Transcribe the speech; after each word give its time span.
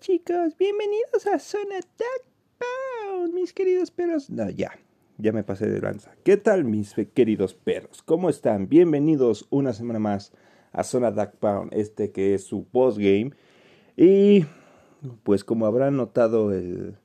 chicos? 0.00 0.56
Bienvenidos 0.56 1.26
a 1.26 1.38
Zona 1.38 1.80
Duck 1.80 3.34
mis 3.34 3.52
queridos 3.52 3.90
perros. 3.90 4.30
No, 4.30 4.48
ya, 4.48 4.70
ya 5.16 5.32
me 5.32 5.42
pasé 5.42 5.68
de 5.68 5.80
lanza. 5.80 6.14
¿Qué 6.22 6.36
tal, 6.36 6.64
mis 6.64 6.94
queridos 7.14 7.54
perros? 7.54 8.02
¿Cómo 8.02 8.30
están? 8.30 8.68
Bienvenidos 8.68 9.46
una 9.50 9.72
semana 9.72 9.98
más 9.98 10.32
a 10.72 10.84
Zona 10.84 11.10
Duck 11.10 11.32
Pound, 11.40 11.74
este 11.74 12.12
que 12.12 12.34
es 12.34 12.44
su 12.44 12.64
postgame. 12.64 13.32
Y 13.96 14.44
pues 15.24 15.42
como 15.42 15.66
habrán 15.66 15.96
notado 15.96 16.52
el, 16.52 16.96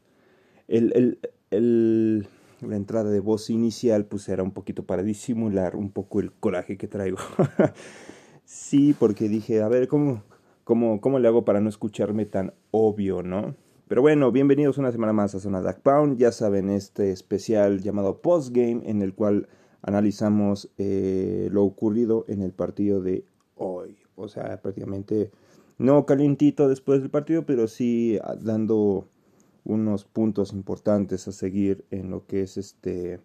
el, 0.67 1.19
el, 1.49 2.27
la 2.61 2.75
entrada 2.75 3.09
de 3.09 3.19
voz 3.19 3.49
inicial, 3.49 4.05
pues 4.05 4.29
era 4.29 4.43
un 4.43 4.51
poquito 4.51 4.85
para 4.85 5.01
disimular 5.01 5.75
un 5.75 5.91
poco 5.91 6.19
el 6.19 6.31
coraje 6.31 6.77
que 6.77 6.87
traigo. 6.87 7.17
sí, 8.45 8.95
porque 8.97 9.29
dije, 9.29 9.61
a 9.61 9.67
ver, 9.67 9.87
¿cómo, 9.87 10.23
cómo, 10.63 11.01
cómo 11.01 11.19
le 11.19 11.27
hago 11.27 11.45
para 11.45 11.61
no 11.61 11.69
escucharme 11.69 12.25
tan 12.25 12.53
obvio, 12.71 13.23
no? 13.23 13.55
Pero 13.87 14.01
bueno, 14.01 14.31
bienvenidos 14.31 14.77
una 14.77 14.91
semana 14.91 15.13
más 15.13 15.35
a 15.35 15.39
Zona 15.39 15.61
Duck 15.61 15.79
Pound. 15.81 16.17
Ya 16.17 16.31
saben, 16.31 16.69
este 16.69 17.11
especial 17.11 17.81
llamado 17.81 18.21
Postgame, 18.21 18.81
en 18.85 19.01
el 19.01 19.13
cual 19.13 19.47
analizamos 19.81 20.71
eh, 20.77 21.49
lo 21.51 21.63
ocurrido 21.63 22.25
en 22.27 22.41
el 22.41 22.53
partido 22.53 23.01
de 23.01 23.25
hoy. 23.55 23.97
O 24.15 24.27
sea, 24.27 24.61
prácticamente 24.61 25.31
no 25.77 26.05
calientito 26.05 26.69
después 26.69 27.01
del 27.01 27.11
partido, 27.11 27.45
pero 27.45 27.67
sí 27.67 28.17
ah, 28.23 28.35
dando 28.39 29.07
unos 29.65 30.05
puntos 30.05 30.53
importantes 30.53 31.27
a 31.27 31.31
seguir 31.31 31.85
en 31.91 32.09
lo 32.09 32.25
que 32.25 32.41
es 32.41 32.57
este 32.57 33.19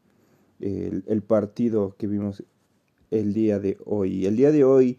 el, 0.61 1.05
el 1.07 1.23
partido 1.23 1.95
que 1.97 2.07
vimos 2.07 2.43
el 3.11 3.33
día 3.33 3.59
de 3.59 3.79
hoy. 3.85 4.27
El 4.27 4.37
día 4.37 4.51
de 4.51 4.65
hoy 4.65 4.99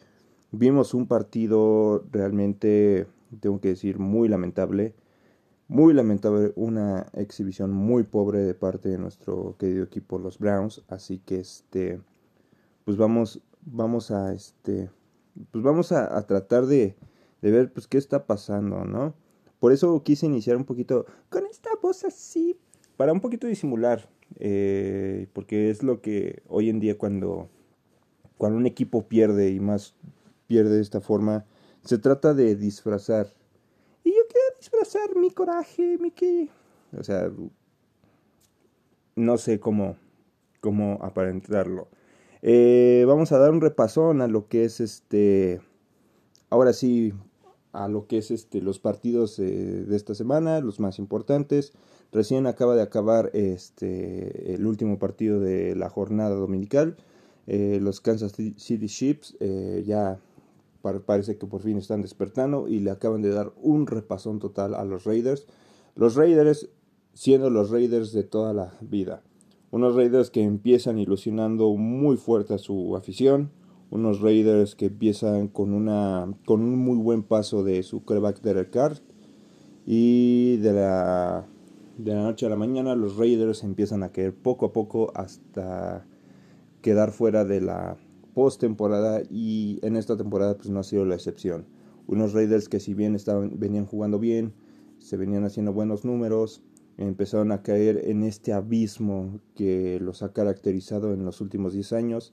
vimos 0.52 0.94
un 0.94 1.08
partido 1.08 2.05
realmente, 2.12 3.08
tengo 3.39 3.59
que 3.59 3.70
decir, 3.70 3.99
muy 3.99 4.27
lamentable. 4.27 4.94
Muy 5.67 5.94
lamentable, 5.94 6.52
una 6.55 7.06
exhibición 7.14 7.72
muy 7.72 8.02
pobre 8.03 8.39
de 8.39 8.56
parte 8.56 8.89
de 8.89 8.97
nuestro 8.97 9.56
querido 9.59 9.83
equipo 9.83 10.17
los 10.17 10.39
Browns, 10.39 10.83
así 10.88 11.19
que 11.19 11.39
este 11.39 12.02
pues 12.86 12.97
vamos 12.97 13.44
vamos 13.61 14.09
a 14.09 14.33
este 14.33 14.89
pues 15.52 15.64
vamos 15.64 15.91
a, 15.91 16.25
tratar 16.25 16.66
de, 16.66 16.95
de, 17.44 17.52
ver 17.52 17.72
pues 17.72 17.88
qué 17.88 18.00
está 18.00 18.25
pasando, 18.25 18.84
¿no? 18.84 19.13
Por 19.59 19.72
eso 19.72 20.02
quise 20.03 20.25
iniciar 20.25 20.58
un 20.58 20.66
poquito 20.66 21.06
con 21.30 21.45
esta 21.45 21.69
voz 21.81 22.03
así, 22.03 22.58
para 22.97 23.13
un 23.13 23.22
poquito 23.22 23.47
disimular, 23.47 24.09
eh, 24.39 25.28
porque 25.34 25.69
es 25.69 25.84
lo 25.84 26.02
que 26.02 26.41
hoy 26.47 26.69
en 26.69 26.80
día 26.80 26.97
cuando, 26.97 27.47
cuando 28.38 28.58
un 28.58 28.66
equipo 28.66 29.08
pierde 29.08 29.52
y 29.52 29.59
más 29.59 29.95
pierde 30.50 30.78
de 30.78 30.81
esta 30.81 31.00
forma, 31.00 31.45
se 31.86 32.00
trata 32.00 32.33
de 32.33 32.55
disfrazar. 32.55 33.31
Y 34.03 34.09
yo 34.09 34.22
quiero 34.28 34.58
disfrazar 34.59 35.16
mi 35.16 35.30
coraje, 35.30 36.00
mi 36.00 36.09
que... 36.09 36.50
O 36.97 37.03
sea, 37.03 37.31
no 39.16 39.38
sé 39.38 39.59
cómo, 39.59 39.95
cómo 40.59 40.97
aparentarlo. 41.03 41.88
Eh, 42.41 43.03
vamos 43.08 43.31
a 43.31 43.38
dar 43.38 43.52
un 43.52 43.61
repasón 43.61 44.22
a 44.22 44.28
lo 44.28 44.47
que 44.47 44.64
es 44.64 44.80
este. 44.80 45.61
Ahora 46.50 46.73
sí, 46.73 47.13
a 47.73 47.88
lo 47.88 48.08
que 48.08 48.17
es 48.17 48.31
este 48.31 48.61
los 48.61 48.80
partidos 48.80 49.38
eh, 49.38 49.44
de 49.44 49.95
esta 49.95 50.16
semana, 50.16 50.61
los 50.61 50.80
más 50.80 50.97
importantes. 50.97 51.73
Recién 52.11 52.47
acaba 52.47 52.75
de 52.75 52.81
acabar 52.81 53.30
este 53.34 54.56
el 54.56 54.66
último 54.66 54.97
partido 54.97 55.39
de 55.39 55.75
la 55.75 55.89
jornada 55.89 56.34
dominical. 56.34 56.97
Eh, 57.45 57.80
los 57.81 58.02
Kansas 58.02 58.31
City 58.31 58.88
Chiefs 58.88 59.38
ya 59.86 60.19
parece 60.81 61.38
que 61.38 61.45
por 61.45 61.61
fin 61.61 61.77
están 61.77 62.02
despertando 62.02 62.67
y 62.67 62.80
le 62.80 62.91
acaban 62.91 63.22
de 63.22 63.30
dar 63.30 63.53
un 63.61 63.88
repasón 63.88 64.39
total 64.39 64.73
a 64.73 64.83
los 64.85 65.03
Raiders. 65.03 65.47
Los 65.95 66.16
Raiders 66.16 66.69
siendo 67.13 67.49
los 67.49 67.69
Raiders 67.69 68.13
de 68.13 68.23
toda 68.23 68.53
la 68.53 68.73
vida. 68.81 69.23
Unos 69.72 69.95
Raiders 69.95 70.31
que 70.31 70.41
empiezan 70.41 70.97
ilusionando 70.97 71.73
muy 71.75 72.17
fuerte 72.17 72.53
a 72.53 72.57
su 72.57 72.95
afición. 72.95 73.51
Unos 73.91 74.22
Raiders 74.22 74.75
que 74.75 74.85
empiezan 74.85 75.47
con, 75.47 75.73
una, 75.73 76.34
con 76.45 76.62
un 76.62 76.78
muy 76.78 76.97
buen 76.97 77.23
paso 77.23 77.63
de 77.63 77.84
su 77.84 78.03
quarterback 78.03 78.41
Derek 78.41 78.72
Carr. 78.72 78.97
Y 79.85 80.57
de 80.57 80.73
la, 80.73 81.47
de 81.97 82.13
la 82.13 82.23
noche 82.23 82.46
a 82.46 82.50
la 82.50 82.56
mañana 82.56 82.96
los 82.96 83.17
Raiders 83.17 83.63
empiezan 83.63 84.03
a 84.03 84.11
caer 84.11 84.34
poco 84.34 84.67
a 84.67 84.73
poco 84.73 85.11
hasta 85.16 86.06
quedar 86.81 87.11
fuera 87.11 87.46
de 87.46 87.61
la 87.61 87.97
postemporada 88.39 89.22
y 89.29 89.79
en 89.81 89.97
esta 89.97 90.16
temporada 90.16 90.55
pues 90.55 90.69
no 90.69 90.79
ha 90.79 90.83
sido 90.83 91.03
la 91.03 91.16
excepción. 91.16 91.66
Unos 92.07 92.31
Raiders 92.31 92.69
que 92.69 92.79
si 92.79 92.94
bien 92.94 93.13
estaban, 93.13 93.59
venían 93.59 93.85
jugando 93.85 94.17
bien, 94.17 94.53
se 94.97 95.17
venían 95.17 95.44
haciendo 95.44 95.73
buenos 95.73 96.05
números, 96.05 96.63
empezaron 96.95 97.51
a 97.51 97.63
caer 97.63 98.01
en 98.05 98.23
este 98.23 98.53
abismo 98.53 99.41
que 99.55 99.99
los 99.99 100.23
ha 100.23 100.31
caracterizado 100.31 101.13
en 101.13 101.25
los 101.25 101.41
últimos 101.41 101.73
10 101.73 101.91
años, 101.91 102.31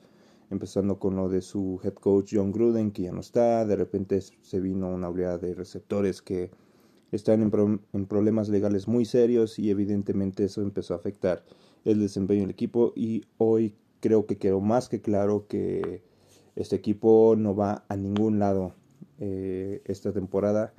empezando 0.49 1.01
con 1.01 1.17
lo 1.17 1.29
de 1.29 1.41
su 1.41 1.81
head 1.83 1.95
coach 1.95 2.35
John 2.37 2.53
Gruden, 2.53 2.93
que 2.93 3.03
ya 3.03 3.11
no 3.11 3.19
está, 3.19 3.67
de 3.67 3.75
repente 3.75 4.21
se 4.21 4.61
vino 4.61 4.89
una 4.89 5.09
oleada 5.09 5.39
de 5.39 5.55
receptores 5.55 6.23
que 6.23 6.53
están 7.11 7.43
en, 7.43 8.07
problemas 8.07 8.49
legales 8.49 8.87
muy 8.87 9.07
serios 9.07 9.59
y 9.59 9.71
evidentemente 9.71 10.45
eso 10.45 10.63
empezó 10.63 10.95
a 10.95 10.99
afectar 10.99 11.43
el 11.85 11.99
desempeño 11.99 12.43
del 12.43 12.51
equipo 12.51 12.93
y 12.95 13.25
hoy 13.39 13.75
creo 14.01 14.27
que 14.27 14.39
quedó 14.39 14.61
más 14.61 14.89
que 14.89 15.01
claro 15.01 15.47
que 15.49 16.03
este 16.55 16.77
equipo 16.77 17.35
no 17.37 17.55
va 17.55 17.85
a 17.89 17.97
ningún 17.97 18.39
lado 18.39 18.75
eh, 19.19 19.83
esta 19.85 20.13
temporada 20.13 20.75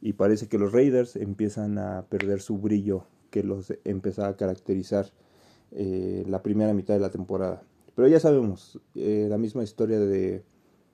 y 0.00 0.14
parece 0.14 0.48
que 0.48 0.58
los 0.58 0.72
Raiders 0.72 1.16
empiezan 1.16 1.78
a 1.78 2.06
perder 2.08 2.40
su 2.40 2.58
brillo 2.58 3.04
que 3.30 3.42
los 3.44 3.72
empezaba 3.84 4.28
a 4.28 4.36
caracterizar 4.36 5.12
eh, 5.72 6.24
la 6.26 6.42
primera 6.42 6.74
mitad 6.74 6.94
de 6.94 7.00
la 7.00 7.10
temporada. 7.10 7.62
Pero 7.94 8.08
ya 8.08 8.18
sabemos, 8.18 8.80
eh, 8.94 9.26
la 9.28 9.38
misma 9.38 9.62
historia 9.62 10.00
de, 10.00 10.42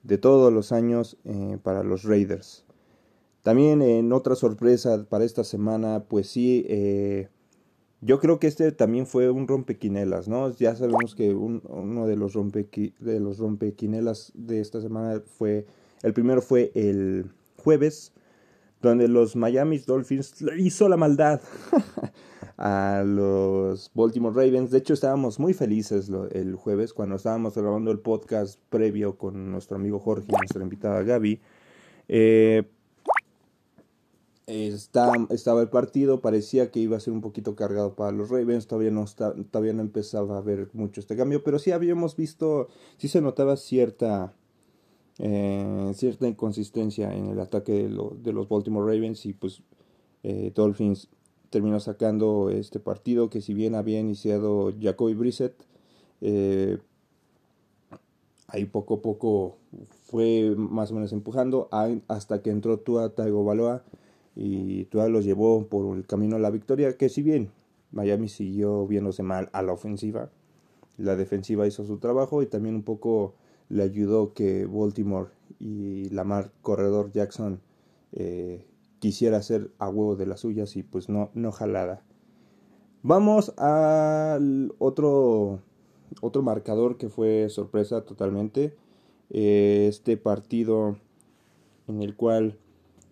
de 0.03 0.19
todos 0.19 0.53
los 0.53 0.73
años 0.73 1.17
para 1.63 1.83
los 1.83 2.05
Raiders. 2.05 2.65
También 3.43 3.81
en 3.81 4.13
otra 4.13 4.35
sorpresa 4.35 5.07
para 5.09 5.25
esta 5.25 5.45
semana, 5.45 6.05
pues 6.09 6.29
sí, 6.29 6.67
yo 8.01 8.21
creo 8.21 8.39
que 8.39 8.47
este 8.47 8.73
también 8.73 9.07
fue 9.07 9.31
un 9.31 9.49
rompequinelas, 9.49 10.29
¿no? 10.29 10.51
Ya 10.51 10.75
sabemos 10.77 11.15
que 11.15 11.35
uno 11.35 12.07
de 12.07 12.17
los, 12.17 12.35
de 12.35 13.21
los 13.21 13.39
rompequinelas 13.39 14.33
de 14.35 14.61
esta 14.61 14.81
semana 14.81 15.23
fue, 15.39 15.67
el 16.03 16.13
primero 16.13 16.43
fue 16.43 16.73
el 16.75 17.31
jueves, 17.57 18.13
donde 18.83 19.09
los 19.09 19.35
Miami 19.35 19.79
Dolphins 19.79 20.43
le 20.43 20.61
hizo 20.61 20.89
la 20.89 20.97
maldad 20.97 21.41
a 22.59 23.03
los 23.05 23.91
Baltimore 23.95 24.35
Ravens. 24.35 24.71
De 24.71 24.79
hecho, 24.79 24.95
estábamos 24.95 25.41
muy 25.41 25.55
felices 25.55 26.11
el 26.33 26.55
jueves 26.55 26.93
cuando 26.93 27.17
estábamos 27.17 27.55
grabando 27.57 27.91
el 27.91 28.01
podcast 28.01 28.61
previo 28.69 29.17
con 29.17 29.51
nuestro 29.51 29.77
amigo 29.77 29.99
Jorge 29.99 30.27
y 30.29 30.33
nuestra 30.33 30.63
invitada 30.63 31.03
Gaby. 31.03 31.41
Eh, 32.09 32.63
estaba 34.47 35.61
el 35.61 35.69
partido, 35.69 36.21
parecía 36.21 36.71
que 36.71 36.81
iba 36.81 36.97
a 36.97 37.01
ser 37.01 37.13
un 37.13 37.21
poquito 37.21 37.57
cargado 37.57 37.95
para 37.95 38.13
los 38.13 38.31
Ravens, 38.31 38.67
todavía 38.67 38.93
no, 38.93 39.05
todavía 39.51 39.73
no 39.73 39.83
empezaba 39.83 40.39
a 40.39 40.41
ver 40.41 40.69
mucho 40.73 41.01
este 41.01 41.17
cambio, 41.17 41.43
pero 41.43 41.59
sí 41.59 41.73
habíamos 41.73 42.17
visto, 42.17 42.69
sí 42.97 43.09
se 43.09 43.21
notaba 43.21 43.57
cierta 43.57 44.35
eh, 45.19 45.93
cierta 45.95 46.29
inconsistencia 46.29 47.15
en 47.15 47.29
el 47.29 47.41
ataque 47.41 47.89
de, 47.89 48.33
los 48.33 48.49
Baltimore 48.51 48.93
Ravens 48.93 49.25
y 49.25 49.33
pues 49.33 49.63
eh, 50.23 50.53
Dolphins 50.55 51.09
terminó 51.49 51.81
sacando 51.81 52.51
este 52.51 52.81
partido 52.81 53.31
que 53.31 53.41
si 53.41 53.55
bien 53.55 53.75
había 53.75 53.99
iniciado 53.99 54.75
Jacoby 54.79 55.15
Brissett 55.15 55.55
eh, 56.21 56.77
ahí 58.47 58.67
poco 58.67 58.97
a 58.97 59.01
poco 59.01 59.57
fue 60.05 60.55
más 60.55 60.91
o 60.91 60.95
menos 60.95 61.13
empujando 61.15 61.71
hasta 62.09 62.43
que 62.43 62.51
entró 62.51 62.79
Tua 62.79 63.15
Tagovailoa 63.15 63.85
y 64.37 64.85
Tua 64.85 65.09
los 65.09 65.25
llevó 65.25 65.67
por 65.67 65.97
el 65.97 66.07
camino 66.07 66.37
a 66.37 66.39
la 66.39 66.51
victoria 66.51 66.97
que 66.97 67.09
si 67.09 67.23
bien 67.23 67.51
Miami 67.91 68.29
siguió 68.29 68.87
viéndose 68.87 69.23
mal 69.23 69.49
a 69.53 69.63
la 69.63 69.73
ofensiva 69.73 70.31
la 70.99 71.17
defensiva 71.17 71.67
hizo 71.67 71.85
su 71.85 71.99
trabajo 71.99 72.43
y 72.43 72.47
también 72.47 72.75
un 72.75 72.83
poco 72.83 73.35
le 73.69 73.83
ayudó 73.83 74.33
que 74.33 74.67
Baltimore 74.67 75.31
y 75.59 76.09
Lamar 76.11 76.53
Corredor 76.63 77.11
Jackson 77.11 77.61
eh, 78.13 78.65
quisiera 78.99 79.39
hacer 79.39 79.71
a 79.79 79.89
huevo 79.89 80.17
de 80.17 80.27
las 80.27 80.41
suyas 80.41 80.77
y 80.77 80.83
pues 80.83 81.09
no, 81.09 81.31
no 81.35 81.53
jalada. 81.53 82.03
Vamos 83.03 83.53
al 83.59 84.75
otro, 84.79 85.61
otro 86.21 86.43
marcador 86.43 86.97
que 86.97 87.09
fue 87.09 87.49
sorpresa 87.51 88.05
totalmente. 88.05 88.75
Eh, 89.31 89.87
este 89.89 90.17
partido 90.17 90.97
en 91.89 92.03
el 92.03 92.17
cual 92.17 92.59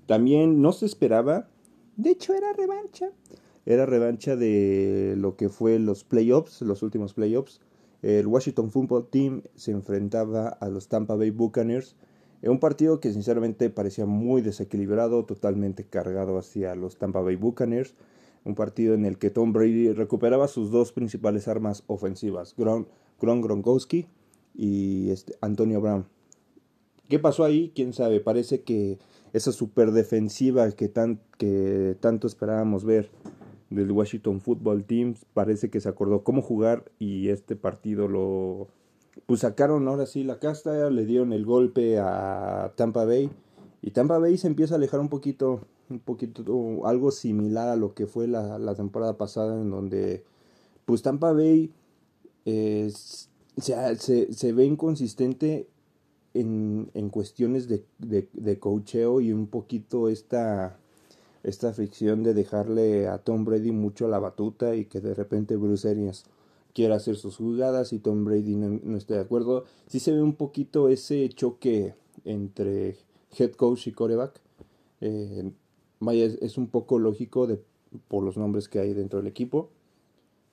también 0.07 0.63
no 0.63 0.73
se 0.73 0.87
esperaba. 0.87 1.49
De 1.97 2.11
hecho 2.11 2.35
era 2.35 2.53
revancha. 2.53 3.11
Era 3.67 3.87
revancha 3.87 4.37
de 4.37 5.15
lo 5.17 5.37
que 5.37 5.49
fue 5.49 5.79
los 5.79 6.05
playoffs, 6.05 6.61
los 6.63 6.83
últimos 6.83 7.15
playoffs 7.15 7.61
el 8.05 8.27
Washington 8.27 8.71
Football 8.71 9.09
Team 9.09 9.43
se 9.55 9.71
enfrentaba 9.71 10.49
a 10.49 10.69
los 10.69 10.89
Tampa 10.89 11.15
Bay 11.17 11.31
Buccaneers. 11.31 11.97
Un 12.43 12.61
partido 12.61 13.01
que 13.01 13.11
sinceramente 13.11 13.71
parecía 13.71 14.05
muy 14.05 14.43
desequilibrado, 14.43 15.25
totalmente 15.25 15.85
cargado 15.85 16.37
hacia 16.37 16.75
los 16.75 16.99
Tampa 16.99 17.23
Bay 17.23 17.37
Buccaneers. 17.37 17.95
Un 18.45 18.57
partido 18.57 18.93
en 18.93 19.07
el 19.07 19.17
que 19.17 19.31
Tom 19.31 19.55
Brady 19.55 19.91
recuperaba 19.93 20.49
sus 20.49 20.71
dos 20.71 20.93
principales 20.93 21.49
armas 21.49 21.83
ofensivas, 21.87 22.55
Gron, 22.59 22.87
Gronkowski 23.19 24.07
y 24.55 25.09
este, 25.09 25.35
Antonio 25.41 25.81
Brown. 25.81 26.05
¿Qué 27.09 27.19
pasó 27.19 27.43
ahí? 27.43 27.73
Quién 27.75 27.95
sabe. 27.95 28.21
Parece 28.21 28.61
que 28.65 28.99
esa 29.35 29.51
super 29.53 29.91
defensiva 29.91 30.71
que, 30.71 30.89
tan, 30.89 31.21
que 31.39 31.97
tanto 32.01 32.27
esperábamos 32.27 32.85
ver 32.85 33.11
del 33.69 33.91
Washington 33.91 34.41
Football 34.41 34.85
Team 34.85 35.17
parece 35.35 35.71
que 35.71 35.81
se 35.81 35.89
acordó 35.89 36.23
cómo 36.23 36.41
jugar 36.41 36.85
y 37.01 37.29
este 37.29 37.57
partido 37.57 38.07
lo 38.09 38.69
pues 39.27 39.41
sacaron 39.41 39.89
ahora 39.89 40.07
sí 40.07 40.23
la 40.23 40.39
casta, 40.39 40.89
le 40.89 41.05
dieron 41.05 41.33
el 41.33 41.45
golpe 41.45 41.99
a 41.99 42.73
Tampa 42.77 43.05
Bay 43.05 43.29
y 43.83 43.91
Tampa 43.91 44.19
Bay 44.19 44.39
se 44.39 44.47
empieza 44.47 44.75
a 44.75 44.77
alejar 44.77 45.01
un 45.01 45.09
poquito, 45.09 45.63
un 45.91 45.99
poquito, 45.99 46.87
algo 46.87 47.11
similar 47.11 47.69
a 47.69 47.77
lo 47.77 47.93
que 47.93 48.07
fue 48.07 48.29
la, 48.29 48.75
temporada 48.77 49.17
pasada 49.17 49.61
en 49.61 49.71
donde 49.71 50.25
pues 50.85 51.03
Tampa 51.03 51.33
Bay 51.33 51.73
se, 52.45 52.93
se, 53.99 54.53
ve 54.53 54.65
inconsistente 54.65 55.67
en, 56.35 56.91
en 56.95 57.09
cuestiones 57.09 57.69
de, 57.69 57.85
de, 57.99 58.29
de 58.33 58.61
y 59.23 59.33
un 59.33 59.47
poquito 59.47 60.09
esta 60.09 60.79
esta 61.45 61.75
fricción 61.75 62.23
de 62.23 62.33
dejarle 62.33 63.07
a 63.07 63.19
Tom 63.19 63.45
Brady 63.45 63.71
mucho 63.71 64.09
la 64.09 64.19
batuta 64.19 64.75
y 64.77 64.87
que 64.87 65.01
de 65.01 65.15
repente 65.15 65.57
Bruce 65.57 65.89
Arians 65.89 66.25
quiera 66.73 66.97
hacer 66.97 67.17
sus 67.17 67.37
jugadas 67.37 67.93
y 67.93 67.99
Tom 67.99 68.25
Brady 68.25 68.57
no, 68.57 68.97
esté 68.97 69.15
de 69.15 69.21
acuerdo. 69.21 69.65
Sí 69.87 70.01
se 70.01 70.13
ve 70.13 70.23
un 70.23 70.35
poquito 70.35 70.89
ese 70.89 71.29
choque 71.29 71.95
entre 72.25 72.97
head 73.39 73.53
coach 73.53 73.87
y 73.87 73.93
coreback. 73.93 74.41
Eh, 75.03 75.51
vaya, 76.01 76.25
es, 76.25 76.59
un 76.59 76.69
poco 76.69 76.99
lógico 76.99 77.47
de, 77.47 77.61
por 78.09 78.25
los 78.25 78.37
nombres 78.39 78.69
que 78.69 78.81
hay 78.81 78.95
dentro 78.95 79.19
del 79.19 79.29
equipo. 79.29 79.69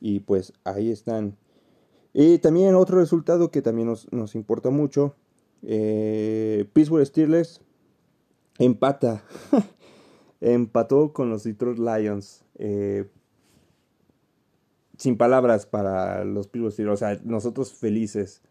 Y 0.02 0.20
pues 0.20 0.54
ahí 0.66 0.92
están. 0.92 1.38
Y 2.14 2.38
también 2.40 2.76
otro 2.76 3.00
resultado 3.00 3.50
que 3.50 3.62
también 3.62 3.88
nos, 3.88 4.36
importa 4.36 4.70
mucho. 4.70 5.16
Eh, 5.64 6.66
Pittsburgh 6.74 7.06
Steelers 7.06 7.62
empata 8.58 9.24
empató 10.42 11.14
con 11.14 11.30
los 11.30 11.44
Detroit 11.44 11.80
Lions. 11.80 12.44
Eh, 12.56 13.10
sin 14.98 15.18
palabras 15.18 15.66
para 15.66 16.24
los 16.26 16.48
Pittsburgh 16.48 16.90
o 16.90 16.98
sea, 16.98 17.20
nosotros 17.24 17.74
felices. 17.74 18.42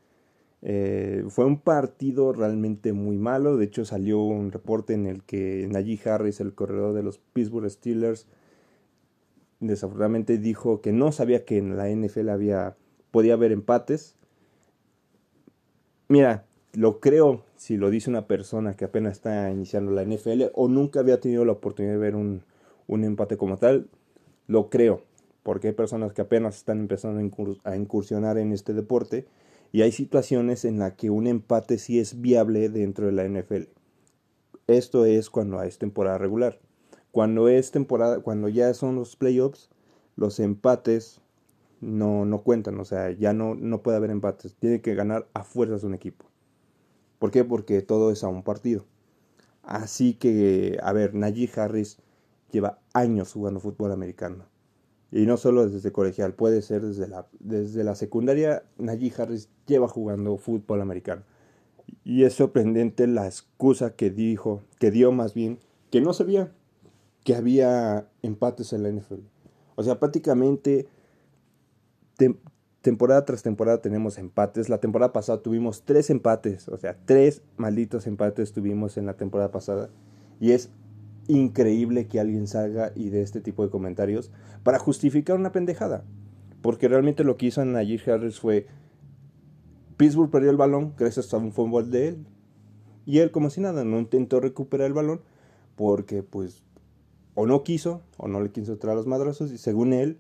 Eh, 0.63 1.25
fue 1.29 1.45
un 1.45 1.61
partido 1.61 2.33
realmente 2.33 2.93
muy 2.93 3.17
malo. 3.17 3.57
De 3.57 3.67
hecho, 3.67 3.85
salió 3.85 4.21
un 4.21 4.53
reporte 4.53 4.95
en 4.95 5.07
el 5.07 5.23
que 5.23 5.67
Najee 5.71 6.01
Harris, 6.09 6.41
el 6.41 6.55
corredor 6.55 6.93
de 6.93 7.03
los 7.03 7.19
Pittsburgh 7.19 7.71
Steelers, 7.71 8.27
desafortunadamente 9.61 10.39
dijo 10.39 10.81
que 10.81 10.93
no 10.93 11.13
sabía 11.13 11.45
que 11.45 11.59
en 11.59 11.77
la 11.77 11.89
NFL 11.89 12.29
había 12.31 12.77
podía 13.11 13.35
haber 13.35 13.53
empates. 13.53 14.17
Mira, 16.09 16.47
lo 16.73 17.01
creo 17.01 17.43
si 17.57 17.77
lo 17.77 17.91
dice 17.91 18.11
una 18.11 18.27
persona 18.27 18.77
que 18.77 18.85
apenas 18.85 19.15
está 19.15 19.51
iniciando 19.51 19.91
la 19.91 20.05
NFL 20.05 20.45
o 20.55 20.69
nunca 20.69 21.01
había 21.01 21.21
tenido 21.21 21.45
la 21.45 21.53
oportunidad 21.53 21.95
de 21.95 21.99
ver 21.99 22.17
un, 22.17 22.43
empate 22.89 23.37
como 23.37 23.57
tal, 23.57 23.89
lo 24.47 24.69
creo, 24.71 25.03
porque 25.43 25.69
hay 25.69 25.75
personas 25.75 26.13
que 26.13 26.23
apenas 26.23 26.57
están 26.57 26.81
empezando 26.81 27.21
a 27.65 27.77
incursionar 27.77 28.39
en 28.39 28.53
este 28.53 28.73
deporte 28.73 29.27
y 29.73 29.83
hay 29.83 29.93
situaciones 29.93 30.65
en 30.65 30.79
las 30.79 30.95
que 30.95 31.11
un 31.11 31.27
empate 31.27 31.79
sí 31.79 32.01
es 32.01 32.21
viable 32.21 32.69
dentro 32.69 33.07
de 33.07 33.13
la 33.13 33.25
NFL. 33.25 33.69
Esto 34.67 35.05
es 35.05 35.31
cuando 35.31 35.63
es 35.63 35.79
temporada 35.79 36.19
regular. 36.19 36.59
Cuando 37.13 37.49
es 37.49 37.71
temporada, 37.71 38.21
cuando 38.21 38.49
ya 38.49 38.73
son 38.75 38.97
los 38.97 39.17
playoffs, 39.17 39.69
los 40.17 40.39
empates 40.39 41.21
no, 41.81 42.25
no 42.25 42.43
cuentan, 42.43 42.79
o 42.79 42.85
sea, 42.85 43.11
ya 43.11 43.33
no, 43.33 43.55
no 43.55 43.83
puede 43.83 43.97
haber 43.97 44.11
empates, 44.11 44.55
tiene 44.55 44.81
que 44.81 44.95
ganar 44.95 45.27
a 45.35 45.45
fuerzas 45.45 45.83
un 45.83 45.95
equipo. 45.95 46.30
¿Por 47.21 47.31
qué? 47.31 47.45
Porque 47.45 47.83
todo 47.83 48.11
es 48.11 48.25
a 48.25 48.29
un 48.29 48.43
partido. 48.43 48.87
Así 49.63 50.15
que, 50.15 50.79
a 50.83 50.91
ver, 50.95 51.15
Najee 51.15 51.51
Harris 51.55 51.99
lleva 52.51 52.79
años 52.95 53.35
jugando 53.35 53.61
fútbol 53.61 53.93
americano. 53.93 54.47
Y 55.13 55.27
no 55.27 55.37
solo 55.37 55.69
desde 55.69 55.93
colegial, 55.93 56.33
puede 56.33 56.63
ser 56.63 56.81
desde 56.81 57.09
la, 57.09 57.29
desde 57.39 57.85
la 57.85 57.95
secundaria, 57.95 58.65
Najee 58.79 59.13
Harris 59.19 59.51
lleva 59.67 59.87
jugando 59.87 60.39
fútbol 60.39 60.81
americano. 60.81 61.23
Y 62.05 62.25
es 62.25 62.33
sorprendente 62.33 63.07
la 63.07 63.27
excusa 63.27 63.95
que 63.95 64.09
dijo, 64.09 64.63
que 64.79 64.91
dio 64.91 65.13
más 65.13 65.35
bien, 65.35 65.59
que 65.91 66.01
no 66.01 66.15
sabía 66.15 66.51
que 67.23 67.35
había 67.35 68.09
empates 68.23 68.73
en 68.73 68.83
la 68.83 68.89
NFL. 68.89 69.21
O 69.75 69.83
sea, 69.83 70.01
prácticamente 70.01 70.89
temporada 72.83 73.25
tras 73.25 73.43
temporada 73.43 73.81
tenemos 73.81 74.19
empates. 74.19 74.69
La 74.69 74.79
temporada 74.79 75.13
pasada 75.13 75.43
tuvimos 75.43 75.85
tres 75.85 76.11
empates, 76.11 76.69
o 76.69 76.77
sea, 76.77 76.97
tres 77.05 77.43
malditos 77.57 78.07
empates 78.07 78.53
tuvimos 78.53 78.97
en 78.97 79.07
la 79.07 79.15
temporada 79.15 79.51
pasada. 79.51 79.91
Y 80.41 80.53
es 80.53 80.71
increíble 81.29 82.09
que 82.09 82.21
alguien 82.21 82.47
salga 82.47 82.93
y 82.95 83.11
dé 83.11 83.23
este 83.23 83.41
tipo 83.41 83.63
de 83.63 83.71
comentarios 83.71 84.31
para 84.63 84.79
justificar 84.79 85.37
una 85.37 85.53
pendejada. 85.53 86.05
Porque 86.63 86.89
realmente 86.89 87.25
lo 87.25 87.37
que 87.37 87.47
hizo 87.47 87.65
Najir 87.65 88.11
Harris 88.11 88.41
fue 88.41 88.67
Pittsburgh 89.97 90.31
perdió 90.31 90.51
el 90.51 90.57
balón 90.57 90.95
gracias 90.97 91.33
a 91.33 91.39
un 91.39 91.53
fútbol 91.53 91.91
de 91.91 92.09
él. 92.09 92.27
Y 93.07 93.19
él 93.19 93.31
como 93.31 93.51
si 93.51 93.61
nada, 93.61 93.85
no 93.85 93.99
intentó 93.99 94.41
recuperar 94.41 94.87
el 94.87 94.93
balón 94.93 95.21
porque 95.77 96.23
pues 96.23 96.63
o 97.35 97.47
no 97.47 97.63
quiso 97.63 98.03
o 98.19 98.29
no 98.29 98.41
le 98.41 98.51
quiso 98.51 98.77
traer 98.79 98.97
los 98.97 99.07
madrazos 99.07 99.51
y 99.53 99.59
según 99.59 99.93
él 99.93 100.19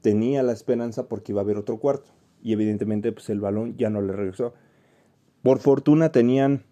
tenía 0.00 0.42
la 0.42 0.52
esperanza 0.52 1.08
porque 1.08 1.32
iba 1.32 1.40
a 1.40 1.44
haber 1.44 1.56
otro 1.56 1.78
cuarto. 1.78 2.10
Y 2.42 2.52
evidentemente 2.52 3.12
pues 3.12 3.28
el 3.30 3.40
balón 3.40 3.76
ya 3.76 3.90
no 3.90 4.00
le 4.00 4.12
regresó. 4.12 4.54
Por 5.42 5.58
fortuna 5.58 6.12
tenían 6.12 6.64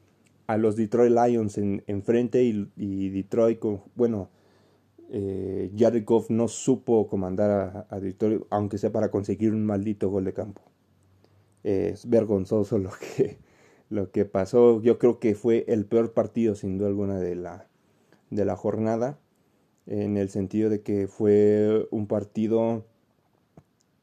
a 0.46 0.56
los 0.56 0.76
Detroit 0.76 1.12
Lions 1.12 1.58
enfrente 1.58 2.48
en 2.48 2.70
y, 2.76 3.08
Detroit, 3.10 3.58
con, 3.58 3.82
bueno, 3.94 4.30
eh, 5.10 5.72
Jared 5.76 6.04
Goff 6.04 6.30
no 6.30 6.48
supo 6.48 7.08
comandar 7.08 7.86
a, 7.88 8.00
Detroit, 8.00 8.42
aunque 8.50 8.78
sea 8.78 8.92
para 8.92 9.10
conseguir 9.10 9.52
un 9.52 9.64
maldito 9.64 10.08
gol 10.08 10.24
de 10.24 10.32
campo. 10.32 10.62
Es 11.64 12.08
vergonzoso 12.08 12.78
lo 12.78 12.90
que, 12.90 13.38
lo 13.90 14.10
que 14.10 14.24
pasó. 14.24 14.80
Yo 14.82 14.98
creo 14.98 15.18
que 15.18 15.34
fue 15.34 15.64
el 15.68 15.86
peor 15.86 16.12
partido, 16.12 16.54
sin 16.54 16.78
duda 16.78 16.88
alguna, 16.88 17.18
de 17.18 17.34
la, 17.34 17.68
de 18.30 18.44
la 18.44 18.56
jornada. 18.56 19.18
En 19.86 20.16
el 20.16 20.30
sentido 20.30 20.68
de 20.70 20.82
que 20.82 21.06
fue 21.06 21.86
un 21.92 22.08
partido 22.08 22.84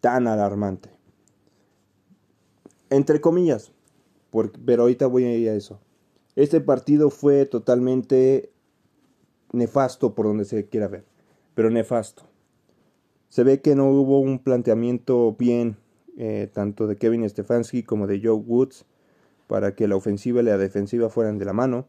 tan 0.00 0.26
alarmante. 0.26 0.90
Entre 2.90 3.20
comillas, 3.20 3.72
pero 4.64 4.82
ahorita 4.82 5.06
voy 5.06 5.24
a 5.24 5.36
ir 5.36 5.48
a 5.48 5.54
eso. 5.54 5.80
Este 6.36 6.60
partido 6.60 7.10
fue 7.10 7.46
totalmente 7.46 8.50
nefasto 9.52 10.14
por 10.14 10.26
donde 10.26 10.44
se 10.44 10.66
quiera 10.66 10.88
ver, 10.88 11.04
pero 11.54 11.70
nefasto. 11.70 12.24
Se 13.28 13.44
ve 13.44 13.60
que 13.60 13.74
no 13.74 13.88
hubo 13.88 14.20
un 14.20 14.38
planteamiento 14.38 15.34
bien 15.38 15.76
eh, 16.16 16.48
tanto 16.52 16.86
de 16.86 16.96
Kevin 16.96 17.28
Stefanski 17.28 17.82
como 17.82 18.06
de 18.06 18.20
Joe 18.22 18.34
Woods 18.34 18.84
para 19.46 19.74
que 19.74 19.88
la 19.88 19.96
ofensiva 19.96 20.40
y 20.40 20.44
la 20.44 20.58
defensiva 20.58 21.08
fueran 21.08 21.38
de 21.38 21.44
la 21.44 21.52
mano. 21.52 21.86